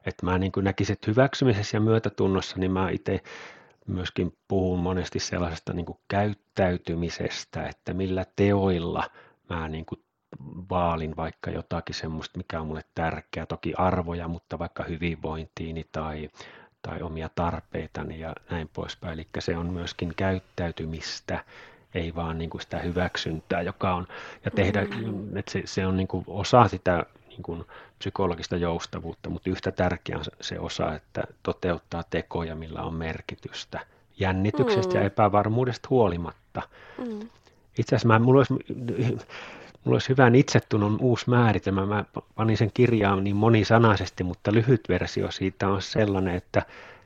Että 0.07 0.27
mä 0.27 0.39
niin 0.39 0.53
kuin 0.53 0.65
näkisin, 0.65 0.93
että 0.93 1.11
hyväksymisessä 1.11 1.77
ja 1.77 1.81
myötätunnossa, 1.81 2.57
niin 2.59 2.73
mä 2.73 2.91
itse 2.91 3.23
myöskin 3.87 4.37
puhun 4.49 4.79
monesti 4.79 5.19
sellaisesta 5.19 5.73
niin 5.73 5.87
kuin 5.87 5.99
käyttäytymisestä, 6.09 7.67
että 7.67 7.95
millä 7.95 8.25
teoilla 8.37 9.11
mä 9.51 9.69
niin 9.69 9.87
kuin 9.87 10.05
vaalin 10.71 11.17
vaikka 11.17 11.51
jotakin 11.51 11.95
semmoista, 11.95 12.39
mikä 12.39 12.61
on 12.61 12.67
mulle 12.67 12.85
tärkeää, 12.95 13.47
toki 13.47 13.75
arvoja, 13.77 14.29
mutta 14.29 14.59
vaikka 14.59 14.85
hyvinvointiini 14.85 15.85
tai, 15.93 16.31
tai 16.83 17.03
omia 17.03 17.31
tarpeitani 17.35 18.21
ja 18.21 18.33
näin 18.51 18.71
poispäin. 18.73 19.13
Eli 19.13 19.27
se 19.39 19.57
on 19.57 19.73
myöskin 19.73 20.13
käyttäytymistä, 20.17 21.45
ei 21.95 22.15
vaan 22.15 22.39
niin 22.39 22.51
kuin 22.51 22.61
sitä 22.61 22.79
hyväksyntää, 22.79 23.63
joka 23.63 23.95
on, 23.95 24.07
ja 24.45 24.51
tehdä, 24.51 24.85
mm-hmm. 24.85 25.37
että 25.37 25.53
se, 25.53 25.63
se 25.65 25.87
on 25.87 25.97
niin 25.97 26.09
kuin 26.09 26.25
osa 26.27 26.69
sitä 26.69 27.07
niin 27.33 27.43
kuin 27.43 27.65
psykologista 27.99 28.57
joustavuutta, 28.57 29.31
mutta 29.31 29.51
yhtä 29.51 29.73
tärkeä 29.73 30.19
on 30.19 30.25
se 30.41 30.59
osa, 30.59 30.95
että 30.95 31.23
toteuttaa 31.43 32.05
tekoja, 32.11 32.55
millä 32.55 32.83
on 32.83 32.95
merkitystä 32.95 33.81
jännityksestä 34.19 34.95
mm. 34.95 35.01
ja 35.01 35.07
epävarmuudesta 35.07 35.89
huolimatta. 35.91 36.63
Mm. 36.99 37.29
Itse 37.79 37.97
asiassa 37.97 38.09
mä, 38.09 38.19
mulla, 38.19 38.39
olisi, 38.39 38.53
mulla 39.85 39.95
olisi 39.95 40.09
hyvän 40.09 40.35
itsetunnon 40.35 40.99
uusi 41.01 41.31
määritelmä. 41.31 41.87
Mä 41.87 42.05
panin 42.35 42.57
sen 42.57 42.71
kirjaan 42.75 43.25
niin 43.25 43.37
monisanaisesti, 43.37 44.25
mutta 44.25 44.53
lyhyt 44.53 44.81
versio 44.89 45.31
siitä 45.31 45.69
on 45.69 45.83
sellainen, 45.83 46.35
että 46.35 46.63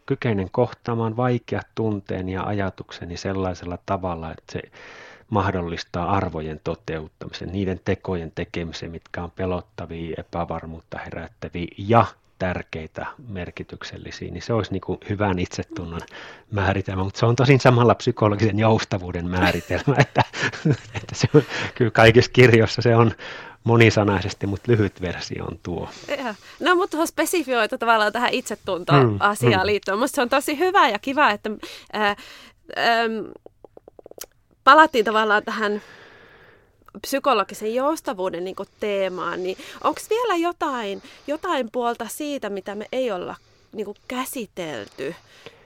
kykeinen 0.07 0.49
kohtaamaan 0.51 1.17
vaikeat 1.17 1.67
tunteeni 1.75 2.33
ja 2.33 2.43
ajatukseni 2.43 3.17
sellaisella 3.17 3.79
tavalla, 3.87 4.31
että 4.31 4.53
se 4.53 4.63
mahdollistaa 5.31 6.11
arvojen 6.17 6.61
toteuttamisen, 6.65 7.49
niiden 7.53 7.81
tekojen 7.85 8.33
tekemisen, 8.35 8.91
mitkä 8.91 9.23
on 9.23 9.31
pelottavia, 9.31 10.17
epävarmuutta 10.19 10.99
herättäviä 10.99 11.67
ja 11.79 12.07
tärkeitä, 12.39 13.07
merkityksellisiä, 13.29 14.31
niin 14.31 14.43
se 14.43 14.53
olisi 14.53 14.73
niin 14.73 14.81
kuin 14.81 14.99
hyvän 15.09 15.39
itsetunnon 15.39 16.01
määritelmä, 16.51 17.05
mutta 17.05 17.21
se 17.21 17.27
on 17.27 17.37
tosin 17.37 17.61
samalla 17.61 17.95
psykologisen 17.95 18.59
joustavuuden 18.59 19.31
määritelmä, 19.31 19.95
että, 19.99 20.23
että 20.95 21.15
se 21.15 21.29
on, 21.35 21.43
kyllä 21.75 21.91
kaikissa 21.91 22.31
kirjoissa 22.31 22.83
se 22.83 22.97
on 22.97 23.13
monisanaisesti, 23.65 24.47
mutta 24.47 24.73
lyhyt 24.73 25.01
versio 25.01 25.45
on 25.45 25.59
tuo. 25.63 25.89
Ja. 26.19 26.35
No, 26.61 26.75
mutta 26.75 26.91
tuohon 26.91 27.07
spesifioita 27.07 27.79
tavallaan 27.79 28.13
tähän 28.13 28.33
itsetunto-asiaan 28.33 29.63
mm, 29.63 29.67
liittyen. 29.67 29.99
Minusta 29.99 30.15
se 30.15 30.23
on 30.23 30.29
tosi 30.29 30.59
hyvä 30.59 30.89
ja 30.89 30.99
kiva, 30.99 31.31
että 31.31 31.51
ää, 31.93 32.17
palattiin 34.67 35.05
tavallaan 35.05 35.45
tähän 35.45 35.83
psykologisen 37.01 37.75
joustavuuden 37.75 38.45
niin 38.45 38.57
teemaan, 38.81 39.43
niin 39.43 39.57
onko 39.85 40.01
vielä 40.11 40.37
jotain, 40.37 41.03
jotain 41.27 41.69
puolta 41.73 42.09
siitä, 42.09 42.51
mitä 42.51 42.75
me 42.75 42.87
ei 42.93 43.13
olla 43.13 43.37
niin 43.73 43.85
kuin 43.85 43.97
käsitelty, 44.09 45.15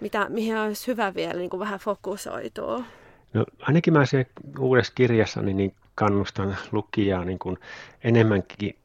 mitä, 0.00 0.26
mihin 0.28 0.56
olisi 0.56 0.86
hyvä 0.86 1.14
vielä 1.14 1.34
niin 1.34 1.50
kuin 1.50 1.60
vähän 1.60 1.78
fokusoitua? 1.78 2.84
No 3.32 3.44
ainakin 3.60 3.92
mä 3.92 4.06
siellä 4.06 4.30
uudessa 4.58 4.92
kirjassani 4.94 5.54
niin 5.54 5.74
kannustan 5.94 6.56
lukijaa 6.72 7.24
niin 7.24 7.38
kuin 7.38 7.58
enemmänkin 8.04 8.76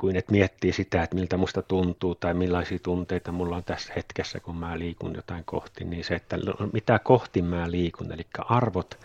kuin 0.00 0.16
että 0.16 0.32
miettii 0.32 0.72
sitä, 0.72 1.02
että 1.02 1.16
miltä 1.16 1.36
musta 1.36 1.62
tuntuu 1.62 2.14
tai 2.14 2.34
millaisia 2.34 2.78
tunteita 2.78 3.32
mulla 3.32 3.56
on 3.56 3.64
tässä 3.64 3.92
hetkessä, 3.96 4.40
kun 4.40 4.56
mä 4.56 4.78
liikun 4.78 5.14
jotain 5.14 5.44
kohti, 5.44 5.84
niin 5.84 6.04
se, 6.04 6.14
että 6.14 6.36
mitä 6.72 6.98
kohti 6.98 7.42
mä 7.42 7.70
liikun, 7.70 8.12
eli 8.12 8.26
arvot 8.38 8.98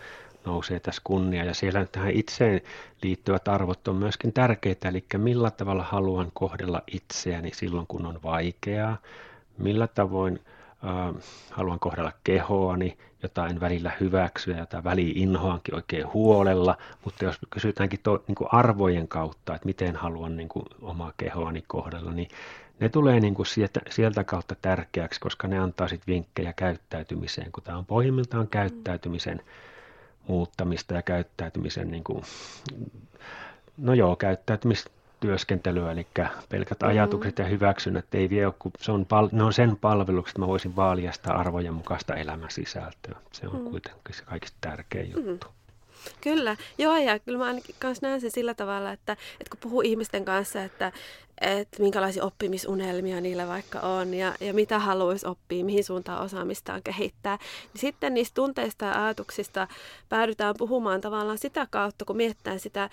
nousee 0.44 0.80
tässä 0.80 1.00
kunnia. 1.04 1.44
Ja 1.44 1.54
siellä 1.54 1.86
tähän 1.92 2.10
itseen 2.10 2.60
liittyvät 3.02 3.48
arvot 3.48 3.88
on 3.88 3.96
myöskin 3.96 4.32
tärkeitä, 4.32 4.88
eli 4.88 5.04
millä 5.16 5.50
tavalla 5.50 5.82
haluan 5.82 6.30
kohdella 6.34 6.82
itseäni 6.86 7.50
silloin, 7.54 7.86
kun 7.86 8.06
on 8.06 8.20
vaikeaa, 8.22 8.96
millä 9.58 9.86
tavoin 9.86 10.40
äh, 10.84 11.22
haluan 11.50 11.80
kohdella 11.80 12.12
kehoani, 12.24 12.98
jota 13.22 13.46
en 13.46 13.60
välillä 13.60 13.92
hyväksyä, 14.00 14.58
jota 14.58 14.84
väliin 14.84 15.16
inhoankin 15.16 15.74
oikein 15.74 16.12
huolella, 16.12 16.76
mutta 17.04 17.24
jos 17.24 17.38
kysytäänkin 17.50 18.00
to, 18.02 18.24
niin 18.28 18.34
kuin 18.34 18.48
arvojen 18.52 19.08
kautta, 19.08 19.54
että 19.54 19.66
miten 19.66 19.96
haluan 19.96 20.36
niin 20.36 20.48
kuin 20.48 20.66
omaa 20.82 21.12
kehoani 21.16 21.64
kohdella, 21.66 22.12
niin 22.12 22.28
ne 22.80 22.88
tulee 22.88 23.20
niin 23.20 23.34
kuin 23.34 23.46
sieltä, 23.46 23.80
sieltä 23.90 24.24
kautta 24.24 24.54
tärkeäksi, 24.62 25.20
koska 25.20 25.48
ne 25.48 25.58
antaa 25.58 25.88
sitten 25.88 26.14
vinkkejä 26.14 26.52
käyttäytymiseen, 26.52 27.52
kun 27.52 27.62
tämä 27.62 27.78
on 27.78 27.86
pohjimmiltaan 27.86 28.48
käyttäytymisen 28.48 29.40
muuttamista 30.28 30.94
ja 30.94 31.02
käyttäytymisen, 31.02 31.90
niin 31.90 32.04
kuin, 32.04 32.22
no 33.76 33.94
joo, 33.94 34.16
käyttäytymistyöskentelyä, 34.16 35.92
eli 35.92 36.06
pelkät 36.48 36.80
mm-hmm. 36.80 36.90
ajatukset 36.90 37.38
ja 37.38 37.44
hyväksynnät 37.44 38.14
ei 38.14 38.30
vie, 38.30 38.52
kun 38.58 38.72
se 38.78 38.92
on, 38.92 39.06
ne 39.32 39.42
on 39.42 39.52
sen 39.52 39.76
palveluksi, 39.76 40.30
että 40.30 40.40
mä 40.40 40.46
voisin 40.46 40.76
vaalia 40.76 41.12
sitä 41.12 41.34
arvojen 41.34 41.74
mukaista 41.74 42.14
elämän 42.14 42.50
sisältöä. 42.50 43.18
Se 43.32 43.48
on 43.48 43.58
mm. 43.58 43.70
kuitenkin 43.70 44.14
se 44.14 44.24
kaikista 44.24 44.58
tärkein 44.60 45.12
juttu. 45.12 45.46
Mm. 45.46 45.63
Kyllä, 46.20 46.56
joo 46.78 46.96
ja 46.96 47.18
kyllä 47.18 47.38
mä 47.38 47.44
ainakin 47.44 47.74
kanssa 47.78 48.06
näen 48.06 48.20
sen 48.20 48.30
sillä 48.30 48.54
tavalla, 48.54 48.92
että, 48.92 49.12
että 49.12 49.50
kun 49.50 49.60
puhuu 49.60 49.80
ihmisten 49.80 50.24
kanssa, 50.24 50.62
että, 50.62 50.92
että 51.40 51.82
minkälaisia 51.82 52.24
oppimisunelmia 52.24 53.20
niillä 53.20 53.48
vaikka 53.48 53.80
on 53.80 54.14
ja, 54.14 54.34
ja 54.40 54.54
mitä 54.54 54.78
haluaisi 54.78 55.26
oppia, 55.26 55.64
mihin 55.64 55.84
suuntaan 55.84 56.22
osaamistaan 56.22 56.82
kehittää, 56.82 57.38
niin 57.72 57.80
sitten 57.80 58.14
niistä 58.14 58.34
tunteista 58.34 58.84
ja 58.84 59.04
ajatuksista 59.04 59.68
päädytään 60.08 60.54
puhumaan 60.58 61.00
tavallaan 61.00 61.38
sitä 61.38 61.66
kautta, 61.70 62.04
kun 62.04 62.16
miettää 62.16 62.58
sitä 62.58 62.90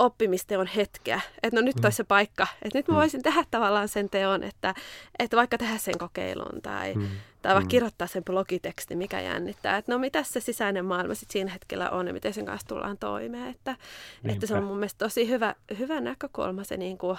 oppimisteon 0.00 0.66
hetkeä. 0.66 1.20
Että 1.42 1.60
no 1.60 1.64
nyt 1.64 1.76
mm. 1.76 1.84
olisi 1.84 1.96
se 1.96 2.04
paikka. 2.04 2.46
Että 2.62 2.78
nyt 2.78 2.88
mä 2.88 2.94
mm. 2.94 2.98
voisin 2.98 3.22
tehdä 3.22 3.44
tavallaan 3.50 3.88
sen 3.88 4.10
teon, 4.10 4.42
että, 4.42 4.74
että 5.18 5.36
vaikka 5.36 5.58
tehdä 5.58 5.78
sen 5.78 5.98
kokeilun 5.98 6.62
tai, 6.62 6.94
mm. 6.94 7.08
tai 7.42 7.54
vaikka 7.54 7.66
mm. 7.66 7.68
kirjoittaa 7.68 8.06
sen 8.06 8.24
blogiteksti, 8.24 8.96
mikä 8.96 9.20
jännittää. 9.20 9.76
Että 9.76 9.92
no 9.92 9.98
mitä 9.98 10.22
se 10.22 10.40
sisäinen 10.40 10.84
maailma 10.84 11.14
sitten 11.14 11.32
siinä 11.32 11.50
hetkellä 11.50 11.90
on 11.90 12.06
ja 12.06 12.12
miten 12.12 12.34
sen 12.34 12.46
kanssa 12.46 12.68
tullaan 12.68 12.98
toimeen. 12.98 13.50
Että, 13.50 13.76
että 14.24 14.46
se 14.46 14.54
on 14.54 14.64
mun 14.64 14.76
mielestä 14.76 14.98
tosi 14.98 15.28
hyvä, 15.28 15.54
hyvä 15.78 16.00
näkökulma 16.00 16.64
se 16.64 16.76
niin 16.76 16.98
kuin 16.98 17.18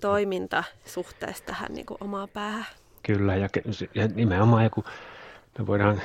toiminta 0.00 0.64
suhteessa 0.84 1.44
tähän 1.44 1.74
niin 1.74 1.86
kuin 1.86 1.98
omaan 2.00 2.28
päähän. 2.28 2.66
Kyllä, 3.02 3.36
ja, 3.36 3.48
ja 3.94 4.08
nimenomaan 4.14 4.64
joku 4.64 4.84
me 5.58 5.66
voidaan 5.66 6.02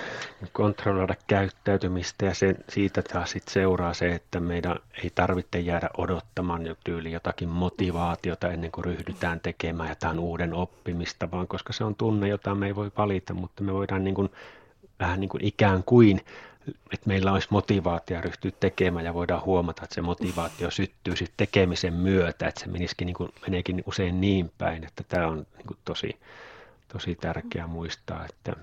kontrolloida 0.53 1.15
käyttäytymistä 1.27 2.25
ja 2.25 2.33
sen, 2.33 2.55
siitä 2.69 3.01
taas 3.01 3.31
sit 3.31 3.47
seuraa 3.47 3.93
se, 3.93 4.15
että 4.15 4.39
meidän 4.39 4.75
ei 5.03 5.09
tarvitse 5.15 5.59
jäädä 5.59 5.89
odottamaan 5.97 6.65
jo 6.65 6.75
tyyli 6.83 7.12
jotakin 7.12 7.49
motivaatiota 7.49 8.51
ennen 8.51 8.71
kuin 8.71 8.85
ryhdytään 8.85 9.39
tekemään 9.39 9.89
jotain 9.89 10.19
uuden 10.19 10.53
oppimista, 10.53 11.31
vaan 11.31 11.47
koska 11.47 11.73
se 11.73 11.83
on 11.83 11.95
tunne, 11.95 12.27
jota 12.27 12.55
me 12.55 12.67
ei 12.67 12.75
voi 12.75 12.91
valita, 12.97 13.33
mutta 13.33 13.63
me 13.63 13.73
voidaan 13.73 14.03
niin 14.03 14.15
kuin, 14.15 14.29
vähän 14.99 15.19
niin 15.19 15.29
kuin 15.29 15.45
ikään 15.45 15.83
kuin, 15.83 16.21
että 16.93 17.07
meillä 17.07 17.31
olisi 17.31 17.47
motivaatio 17.51 18.21
ryhtyä 18.21 18.51
tekemään 18.59 19.05
ja 19.05 19.13
voidaan 19.13 19.45
huomata, 19.45 19.83
että 19.83 19.95
se 19.95 20.01
motivaatio 20.01 20.71
syttyy 20.71 21.15
sitten 21.15 21.38
tekemisen 21.38 21.93
myötä, 21.93 22.47
että 22.47 22.62
se 22.62 22.67
menisikin 22.67 23.05
niin 23.05 23.15
kuin, 23.15 23.29
meneekin 23.41 23.83
usein 23.85 24.21
niin 24.21 24.51
päin, 24.57 24.83
että 24.83 25.03
tämä 25.07 25.27
on 25.27 25.45
niin 25.57 25.67
kuin 25.67 25.77
tosi 25.85 26.19
tosi 26.93 27.15
tärkeää 27.15 27.67
muistaa, 27.67 28.25
että 28.25 28.54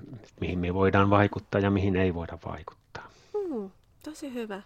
mihin 0.41 0.59
me 0.59 0.75
voidaan 0.75 1.11
vaikuttaa 1.11 1.61
ja 1.61 1.71
mihin 1.71 1.97
ei 1.97 2.15
voida 2.15 2.39
vaikuttaa. 2.47 3.11
Mm, 3.35 3.71
tosi 4.05 4.35
hyvä. 4.35 4.63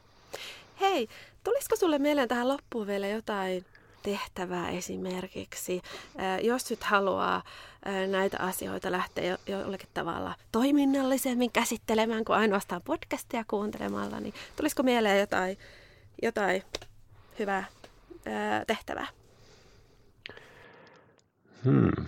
Hei, 0.80 1.08
tulisiko 1.44 1.76
sulle 1.76 1.98
mieleen 1.98 2.28
tähän 2.28 2.48
loppuun 2.48 2.86
vielä 2.86 3.08
jotain 3.08 3.64
tehtävää 4.02 4.70
esimerkiksi, 4.70 5.82
jos 6.42 6.70
nyt 6.70 6.82
haluaa 6.82 7.42
näitä 8.10 8.38
asioita 8.38 8.92
lähteä 8.92 9.38
jollakin 9.46 9.88
tavalla 9.94 10.34
toiminnallisemmin 10.52 11.52
käsittelemään 11.52 12.24
kuin 12.24 12.36
ainoastaan 12.36 12.82
podcastia 12.82 13.44
kuuntelemalla, 13.48 14.20
niin 14.20 14.34
tulisiko 14.56 14.82
mieleen 14.82 15.20
jotain, 15.20 15.58
jotain 16.22 16.62
hyvää 17.38 17.64
tehtävää? 18.66 19.06
Hmm. 21.64 22.06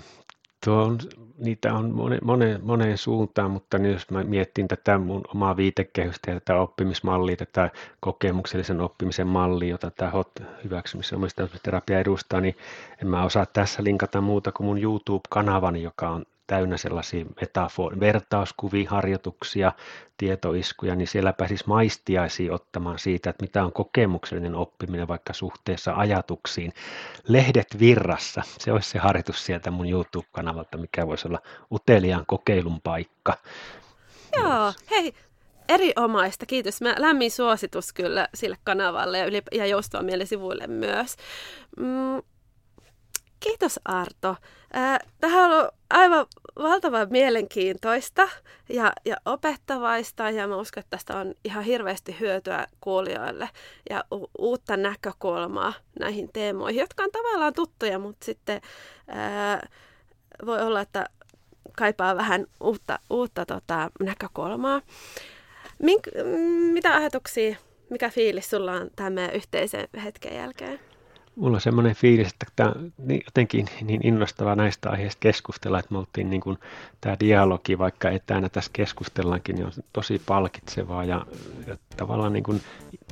Tuo 0.64 0.82
on, 0.82 0.98
niitä 1.38 1.74
on 1.74 1.94
moneen, 1.94 2.20
moneen, 2.24 2.60
moneen 2.62 2.98
suuntaan, 2.98 3.50
mutta 3.50 3.78
niin 3.78 3.92
jos 3.92 4.10
mä 4.10 4.24
miettin 4.24 4.68
tätä 4.68 4.98
mun 4.98 5.22
omaa 5.34 5.56
viitekehystä 5.56 6.30
ja 6.30 6.40
tätä 6.40 6.60
oppimismallia, 6.60 7.36
tätä 7.36 7.70
kokemuksellisen 8.00 8.80
oppimisen 8.80 9.26
mallia, 9.26 9.68
jota 9.68 9.90
tämä 9.90 10.10
HOT 10.10 10.42
hyväksymisen 10.64 11.18
omistautumisterapia 11.18 12.00
edustaa, 12.00 12.40
niin 12.40 12.56
en 13.02 13.08
mä 13.08 13.24
osaa 13.24 13.46
tässä 13.46 13.84
linkata 13.84 14.20
muuta 14.20 14.52
kuin 14.52 14.66
mun 14.66 14.82
YouTube-kanavani, 14.82 15.82
joka 15.82 16.08
on 16.10 16.24
täynnä 16.52 16.76
sellaisia 16.76 17.24
metafor- 17.24 18.00
vertauskuvia, 18.00 18.90
harjoituksia, 18.90 19.72
tietoiskuja, 20.16 20.94
niin 20.94 21.08
siellä 21.08 21.32
pääsisi 21.32 21.64
maistiaisiin 21.66 22.52
ottamaan 22.52 22.98
siitä, 22.98 23.30
että 23.30 23.42
mitä 23.42 23.64
on 23.64 23.72
kokemuksellinen 23.72 24.54
oppiminen 24.54 25.08
vaikka 25.08 25.32
suhteessa 25.32 25.94
ajatuksiin. 25.94 26.72
Lehdet 27.28 27.78
virrassa, 27.78 28.42
se 28.58 28.72
olisi 28.72 28.90
se 28.90 28.98
harjoitus 28.98 29.46
sieltä 29.46 29.70
mun 29.70 29.88
YouTube-kanavalta, 29.88 30.78
mikä 30.78 31.06
voisi 31.06 31.28
olla 31.28 31.38
uteliaan 31.72 32.26
kokeilun 32.26 32.80
paikka. 32.80 33.34
Joo, 34.36 34.72
hei, 34.90 35.14
erinomaista, 35.68 36.46
kiitos. 36.46 36.80
Mä 36.80 36.94
lämmin 36.98 37.30
suositus 37.30 37.92
kyllä 37.92 38.28
sille 38.34 38.56
kanavalle 38.64 39.18
ja, 39.18 39.24
yli, 39.24 39.42
ja 39.52 39.66
joustoa 39.66 40.02
mielisivuille 40.02 40.66
myös. 40.66 41.16
Mm, 41.76 42.22
Kiitos 43.42 43.80
Arto. 43.84 44.36
Tähän 45.20 45.50
on 45.50 45.68
aivan 45.90 46.26
valtavan 46.58 47.06
mielenkiintoista 47.10 48.28
ja, 48.68 48.92
ja 49.04 49.16
opettavaista 49.24 50.30
ja 50.30 50.48
mä 50.48 50.56
uskon, 50.56 50.80
että 50.80 50.90
tästä 50.90 51.16
on 51.16 51.34
ihan 51.44 51.64
hirveästi 51.64 52.16
hyötyä 52.20 52.66
kuulijoille 52.80 53.48
ja 53.90 54.04
u- 54.14 54.30
uutta 54.38 54.76
näkökulmaa 54.76 55.72
näihin 56.00 56.30
teemoihin, 56.32 56.80
jotka 56.80 57.02
on 57.02 57.10
tavallaan 57.12 57.52
tuttuja, 57.52 57.98
mutta 57.98 58.24
sitten 58.24 58.60
ää, 59.08 59.68
voi 60.46 60.60
olla, 60.60 60.80
että 60.80 61.06
kaipaa 61.76 62.16
vähän 62.16 62.46
uutta, 62.60 62.98
uutta 63.10 63.46
tota, 63.46 63.90
näkökulmaa. 64.00 64.82
Mink, 65.82 66.06
mitä 66.72 66.94
ajatuksia, 66.94 67.56
mikä 67.90 68.10
fiilis 68.10 68.50
sulla 68.50 68.72
on 68.72 68.90
tämän 68.96 69.30
yhteisen 69.34 69.88
hetken 70.04 70.36
jälkeen? 70.36 70.91
Mulla 71.36 71.56
on 71.56 71.60
semmoinen 71.60 71.94
fiilis, 71.94 72.28
että 72.32 72.46
tämä 72.56 72.72
niin 72.98 73.22
jotenkin 73.24 73.66
niin 73.82 74.06
innostava 74.06 74.56
näistä 74.56 74.90
aiheista 74.90 75.20
keskustella, 75.20 75.78
että 75.78 75.92
me 75.92 75.98
oltiin 75.98 76.30
niin 76.30 76.40
kuin, 76.40 76.58
tämä 77.00 77.16
dialogi, 77.20 77.78
vaikka 77.78 78.10
etänä 78.10 78.48
tässä 78.48 78.70
keskustellaankin, 78.72 79.56
niin 79.56 79.66
on 79.66 79.72
tosi 79.92 80.22
palkitsevaa 80.26 81.04
ja, 81.04 81.26
ja 81.66 81.76
tavallaan 81.96 82.32
niin 82.32 82.42
kuin, 82.42 82.60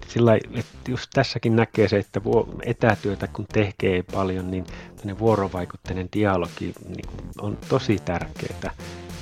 sillä, 0.08 0.36
että 0.36 0.90
just 0.90 1.10
tässäkin 1.14 1.56
näkee 1.56 1.88
se, 1.88 1.98
että 1.98 2.20
etätyötä 2.62 3.26
kun 3.26 3.46
tekee 3.52 4.02
paljon, 4.02 4.50
niin 4.50 4.64
vuorovaikutteinen 5.18 6.08
dialogi 6.12 6.74
niin 6.88 7.06
on 7.40 7.58
tosi 7.68 7.98
tärkeää 8.04 8.74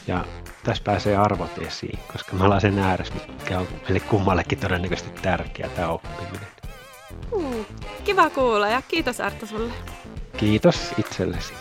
ja 0.06 0.24
tässä 0.64 0.84
pääsee 0.84 1.16
arvot 1.16 1.58
esiin, 1.58 1.98
koska 2.12 2.36
mä 2.36 2.44
olen 2.44 2.60
sen 2.60 2.78
ääressä, 2.78 3.14
mikä 3.14 3.58
on 3.58 3.68
meille 3.82 4.00
kummallekin 4.00 4.58
todennäköisesti 4.58 5.22
tärkeää 5.22 5.68
tämä 5.68 5.88
oppiminen. 5.88 6.57
Kiva 8.04 8.30
kuulla 8.30 8.68
ja 8.68 8.82
kiitos 8.88 9.20
Arto 9.20 9.46
sulle. 9.46 9.72
Kiitos 10.36 10.92
itsellesi. 10.98 11.54